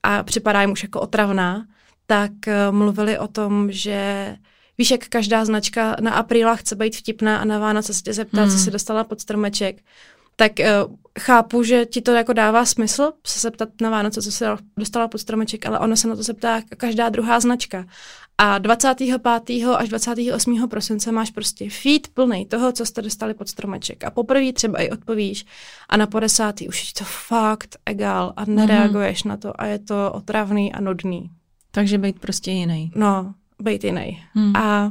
[0.03, 1.67] a připadá jim už jako otravná,
[2.07, 4.37] tak uh, mluvili o tom, že
[4.79, 8.43] víš, jak každá značka na apríla chce být vtipná a na Vánoce se tě zeptá,
[8.43, 8.51] hmm.
[8.51, 9.83] co si dostala pod stromeček,
[10.37, 14.57] tak uh, chápu, že ti to jako dává smysl se zeptat na Vánoce, co se
[14.77, 17.87] dostala pod stromeček, ale ono se na to zeptá každá druhá značka.
[18.43, 19.67] A 25.
[19.77, 20.69] až 28.
[20.69, 24.05] prosince máš prostě feed plný toho, co jste dostali pod stromeček.
[24.05, 25.45] A poprvé třeba i odpovíš
[25.89, 26.61] a na 50.
[26.69, 29.29] už je to fakt egál a nereaguješ mm-hmm.
[29.29, 31.31] na to a je to otravný a nudný.
[31.71, 32.93] Takže být prostě jiný.
[32.95, 34.23] No, být jiný.
[34.35, 34.57] Hmm.
[34.57, 34.91] A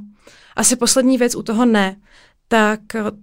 [0.55, 1.95] asi poslední věc u toho ne,
[2.47, 2.79] tak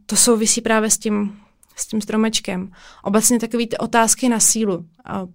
[0.06, 1.40] to souvisí právě s tím,
[1.76, 2.72] s tím stromečkem.
[3.02, 4.86] Obecně takové ty otázky na sílu.
[5.04, 5.26] A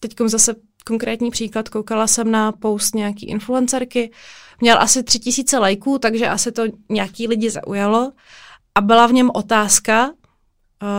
[0.00, 4.10] teď zase konkrétní příklad, koukala jsem na post nějaký influencerky,
[4.60, 8.12] měl asi tři tisíce lajků, takže asi to nějaký lidi zaujalo
[8.74, 10.12] a byla v něm otázka, uh,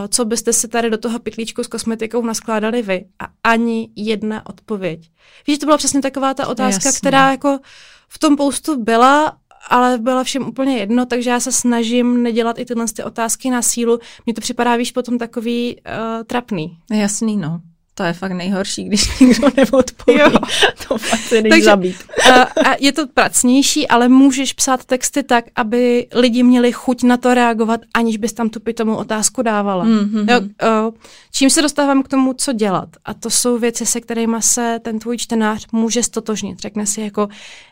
[0.09, 5.11] co byste se tady do toho pytlíčku s kosmetikou naskládali vy a ani jedna odpověď.
[5.47, 6.97] Víš, to byla přesně taková ta otázka, Jasně.
[6.97, 7.59] která jako
[8.07, 9.37] v tom postu byla,
[9.69, 13.61] ale byla všem úplně jedno, takže já se snažím nedělat i tyhle ty otázky na
[13.61, 13.99] sílu.
[14.25, 16.77] Mně to připadá, víš, potom takový uh, trapný.
[16.91, 17.61] Jasný, no
[17.93, 20.19] to je fakt nejhorší, když nikdo neodpoví.
[20.19, 20.29] Jo.
[20.87, 21.95] to fakt se Takže, zabít.
[22.33, 27.17] a, a je to pracnější, ale můžeš psát texty tak, aby lidi měli chuť na
[27.17, 29.85] to reagovat, aniž bys tam tu pitomou otázku dávala.
[29.85, 30.31] Mm-hmm.
[30.31, 30.93] Jo, o,
[31.33, 32.89] čím se dostávám k tomu, co dělat?
[33.05, 36.59] A to jsou věci, se kterými se ten tvůj čtenář může stotožnit.
[36.59, 37.27] Řekne si jako,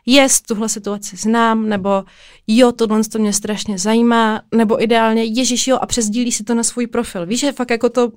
[0.06, 2.04] jest, tuhle situaci znám, nebo
[2.48, 6.64] jo, tohle to mě strašně zajímá, nebo ideálně, ježiš jo, a přesdílí si to na
[6.64, 7.26] svůj profil.
[7.26, 8.14] Víš, že fakt jako to uh,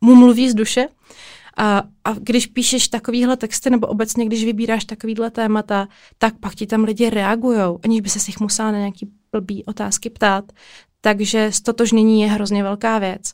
[0.00, 0.88] mu mluví z duše.
[1.56, 5.88] A, a když píšeš takovýhle texty, nebo obecně, když vybíráš takovýhle témata,
[6.18, 10.10] tak pak ti tam lidi reagují, aniž by se jich musela na nějaký blbý otázky
[10.10, 10.44] ptát.
[11.00, 13.32] Takže stotožnění je hrozně velká věc.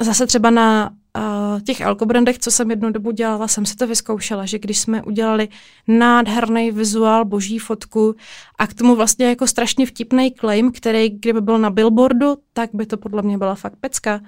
[0.00, 4.46] zase třeba na uh, těch alkobrandech, co jsem jednu dobu dělala, jsem si to vyzkoušela,
[4.46, 5.48] že když jsme udělali
[5.88, 8.14] nádherný vizuál, boží fotku
[8.58, 12.86] a k tomu vlastně jako strašně vtipný claim, který kdyby byl na billboardu, tak by
[12.86, 14.20] to podle mě byla fakt pecka.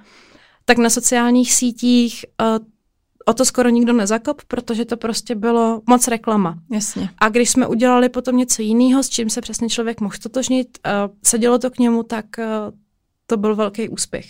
[0.64, 2.66] Tak na sociálních sítích uh,
[3.24, 6.58] o to skoro nikdo nezakop, protože to prostě bylo moc reklama.
[6.70, 7.10] Jasně.
[7.18, 11.14] A když jsme udělali potom něco jiného, s čím se přesně člověk mohl stotožnit, uh,
[11.24, 12.44] sedělo to k němu, tak uh,
[13.26, 14.26] to byl velký úspěch.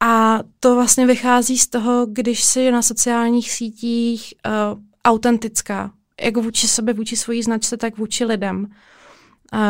[0.00, 6.68] A to vlastně vychází z toho, když jsi na sociálních sítích uh, autentická, jak vůči
[6.68, 8.66] sobě, vůči svojí značce, tak vůči lidem.
[9.52, 9.60] Uh,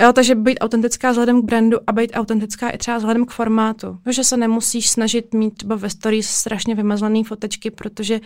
[0.00, 3.98] Jo, takže být autentická vzhledem k brandu a být autentická i třeba vzhledem k formátu.
[4.10, 8.20] že se nemusíš snažit mít třeba ve stories strašně vymazlené fotečky, protože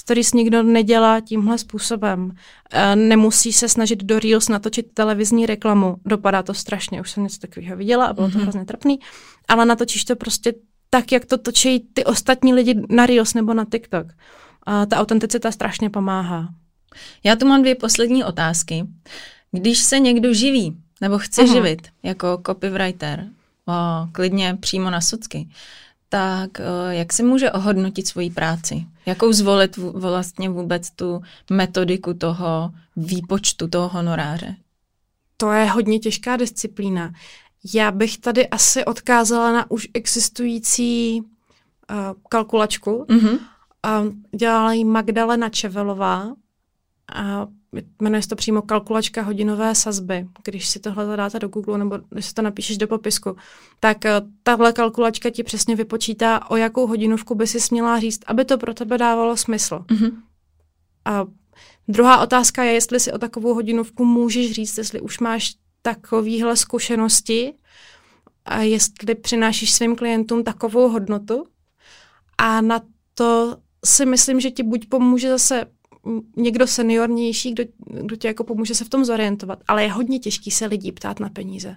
[0.00, 2.32] stories nikdo nedělá tímhle způsobem.
[2.70, 5.96] E, nemusí se snažit do Reels natočit televizní reklamu.
[6.04, 8.32] Dopadá to strašně, už jsem něco takového viděla a bylo mm-hmm.
[8.32, 8.42] to mhm.
[8.42, 8.98] hrozně trapný,
[9.48, 10.54] ale natočíš to prostě
[10.90, 14.06] tak, jak to točí ty ostatní lidi na Reels nebo na TikTok.
[14.62, 16.48] A ta autenticita strašně pomáhá.
[17.24, 18.84] Já tu mám dvě poslední otázky.
[19.52, 21.52] Když se někdo živí nebo chce uh-huh.
[21.52, 23.26] živit jako copywriter,
[23.66, 23.72] o,
[24.12, 25.48] klidně přímo na socky,
[26.08, 28.86] tak o, jak se může ohodnotit svoji práci?
[29.06, 34.56] Jakou zvolit v, vlastně vůbec tu metodiku toho výpočtu toho honoráře?
[35.36, 37.12] To je hodně těžká disciplína.
[37.74, 41.26] Já bych tady asi odkázala na už existující uh,
[42.28, 43.04] kalkulačku.
[43.08, 43.38] Mm-hmm.
[44.02, 46.32] Uh, dělala ji Magdalena Čevelová
[47.12, 47.46] a
[48.02, 50.26] jmenuje se to přímo kalkulačka hodinové sazby.
[50.44, 53.36] Když si tohle zadáte do Google nebo když si to napíšeš do popisku,
[53.80, 58.44] tak uh, tahle kalkulačka ti přesně vypočítá, o jakou hodinovku by si směla říct, aby
[58.44, 59.84] to pro tebe dávalo smysl.
[59.88, 60.12] Mm-hmm.
[61.04, 61.24] A
[61.88, 67.54] druhá otázka je, jestli si o takovou hodinovku můžeš říct, jestli už máš takovéhle zkušenosti
[68.44, 71.44] a jestli přinášíš svým klientům takovou hodnotu.
[72.38, 72.80] A na
[73.14, 75.66] to si myslím, že ti buď pomůže zase
[76.36, 80.50] někdo seniornější, kdo, kdo tě jako pomůže se v tom zorientovat, ale je hodně těžký
[80.50, 81.76] se lidí ptát na peníze.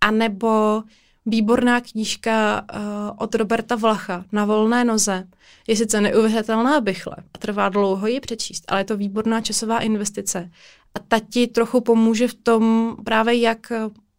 [0.00, 0.82] A nebo
[1.26, 2.80] výborná knížka uh,
[3.18, 5.28] od Roberta Vlacha na volné noze.
[5.68, 10.50] Je sice neuvěřitelná bychle a trvá dlouho ji přečíst, ale je to výborná časová investice.
[10.94, 13.72] A ta ti trochu pomůže v tom právě, jak,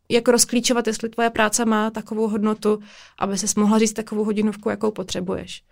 [0.09, 2.79] jak rozklíčovat, jestli tvoje práce má takovou hodnotu,
[3.19, 5.63] aby se mohla říct takovou hodinovku, jakou potřebuješ.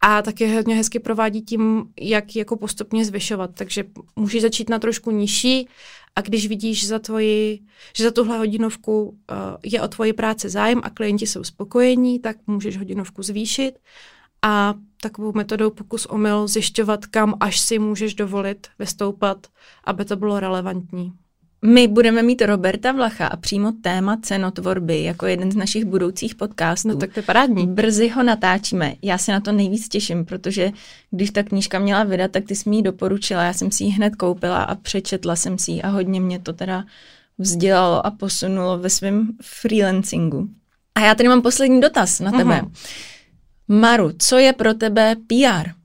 [0.00, 3.50] A taky hodně hezky provádí tím, jak jako postupně zvyšovat.
[3.54, 3.84] Takže
[4.16, 5.68] můžeš začít na trošku nižší
[6.16, 7.60] a když vidíš, že za, tvoji,
[7.96, 9.14] že za tuhle hodinovku uh,
[9.64, 13.72] je o tvoji práci zájem a klienti jsou spokojení, tak můžeš hodinovku zvýšit
[14.42, 19.46] a takovou metodou pokus omyl zjišťovat, kam až si můžeš dovolit vystoupat,
[19.84, 21.12] aby to bylo relevantní.
[21.62, 26.88] My budeme mít Roberta Vlacha a přímo téma cenotvorby jako jeden z našich budoucích podcastů.
[26.88, 27.66] No tak to je parádní.
[27.66, 28.94] Brzy ho natáčíme.
[29.02, 30.70] Já se na to nejvíc těším, protože
[31.10, 33.42] když ta knížka měla vydat, tak ty jsi mi ji doporučila.
[33.42, 36.52] Já jsem si ji hned koupila a přečetla jsem si ji a hodně mě to
[36.52, 36.84] teda
[37.38, 40.48] vzdělalo a posunulo ve svém freelancingu.
[40.94, 42.60] A já tady mám poslední dotaz na tebe.
[42.60, 42.70] Uh-huh.
[43.68, 45.79] Maru, co je pro tebe PR?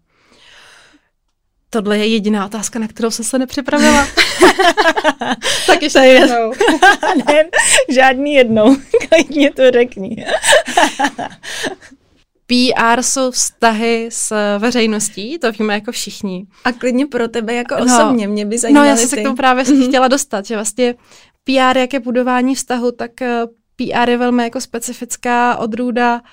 [1.76, 4.08] Tohle je jediná otázka, na kterou jsem se nepřipravila.
[5.68, 6.54] tak ještě jednou.
[7.28, 7.46] ne,
[7.90, 8.76] žádný jednou.
[9.10, 10.26] Klidně to řekni.
[12.48, 16.46] PR jsou vztahy s veřejností, to víme jako všichni.
[16.64, 18.86] A klidně pro tebe jako no, osobně, mě by zajímalo.
[18.86, 19.88] No já jsem se k tomu právě mm-hmm.
[19.88, 20.96] chtěla dostat, že vlastně
[21.44, 23.46] PR, jak je budování vztahu, tak eh,
[23.76, 26.28] PR je velmi jako specifická odrůda uh,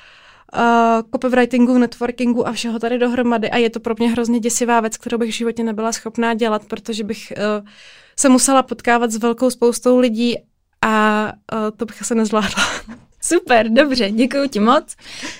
[1.10, 5.18] copywritingu, networkingu a všeho tady dohromady a je to pro mě hrozně děsivá věc, kterou
[5.18, 7.68] bych v životě nebyla schopná dělat, protože bych uh,
[8.16, 10.36] se musela potkávat s velkou spoustou lidí
[10.82, 12.64] a uh, to bych se nezvládla.
[13.24, 14.96] Super, dobře, děkuji ti moc.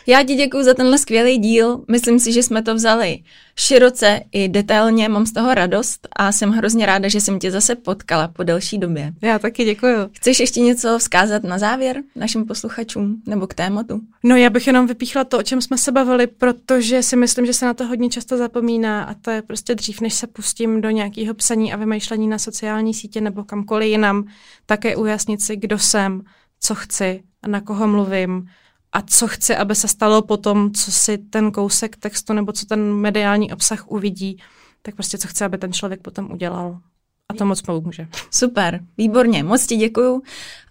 [0.06, 1.84] Já ti děkuji za tenhle skvělý díl.
[1.90, 3.18] Myslím si, že jsme to vzali
[3.56, 7.74] široce i detailně, mám z toho radost a jsem hrozně ráda, že jsem tě zase
[7.74, 9.12] potkala po delší době.
[9.22, 9.96] Já taky děkuji.
[10.12, 14.00] Chceš ještě něco vzkázat na závěr našim posluchačům nebo k tématu?
[14.24, 17.52] No já bych jenom vypíchla to, o čem jsme se bavili, protože si myslím, že
[17.52, 20.90] se na to hodně často zapomíná a to je prostě dřív, než se pustím do
[20.90, 24.24] nějakého psaní a vymýšlení na sociální sítě nebo kamkoliv jinam,
[24.66, 26.22] také ujasnit si, kdo jsem,
[26.62, 28.48] co chci, na koho mluvím
[28.92, 32.92] a co chci, aby se stalo potom, co si ten kousek textu nebo co ten
[32.94, 34.38] mediální obsah uvidí,
[34.82, 36.80] tak prostě co chci, aby ten člověk potom udělal.
[37.28, 38.08] A to moc pomůže.
[38.30, 40.22] Super, výborně, moc ti děkuju.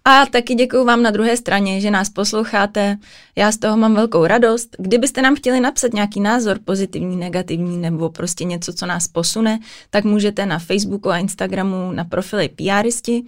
[0.04, 2.96] A taky děkuju vám na druhé straně, že nás posloucháte.
[3.36, 4.76] Já z toho mám velkou radost.
[4.78, 9.58] Kdybyste nám chtěli napsat nějaký názor, pozitivní, negativní, nebo prostě něco, co nás posune,
[9.90, 13.24] tak můžete na Facebooku a Instagramu na profily PRisti.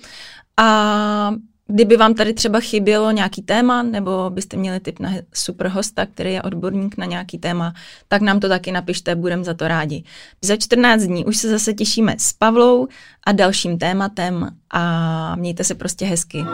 [0.56, 1.34] A
[1.66, 6.32] kdyby vám tady třeba chybělo nějaký téma, nebo byste měli tip na super hosta, který
[6.32, 7.74] je odborník na nějaký téma,
[8.08, 10.04] tak nám to taky napište, budem za to rádi.
[10.42, 12.88] Za 14 dní už se zase těšíme s Pavlou
[13.26, 16.44] a dalším tématem a mějte se prostě hezky.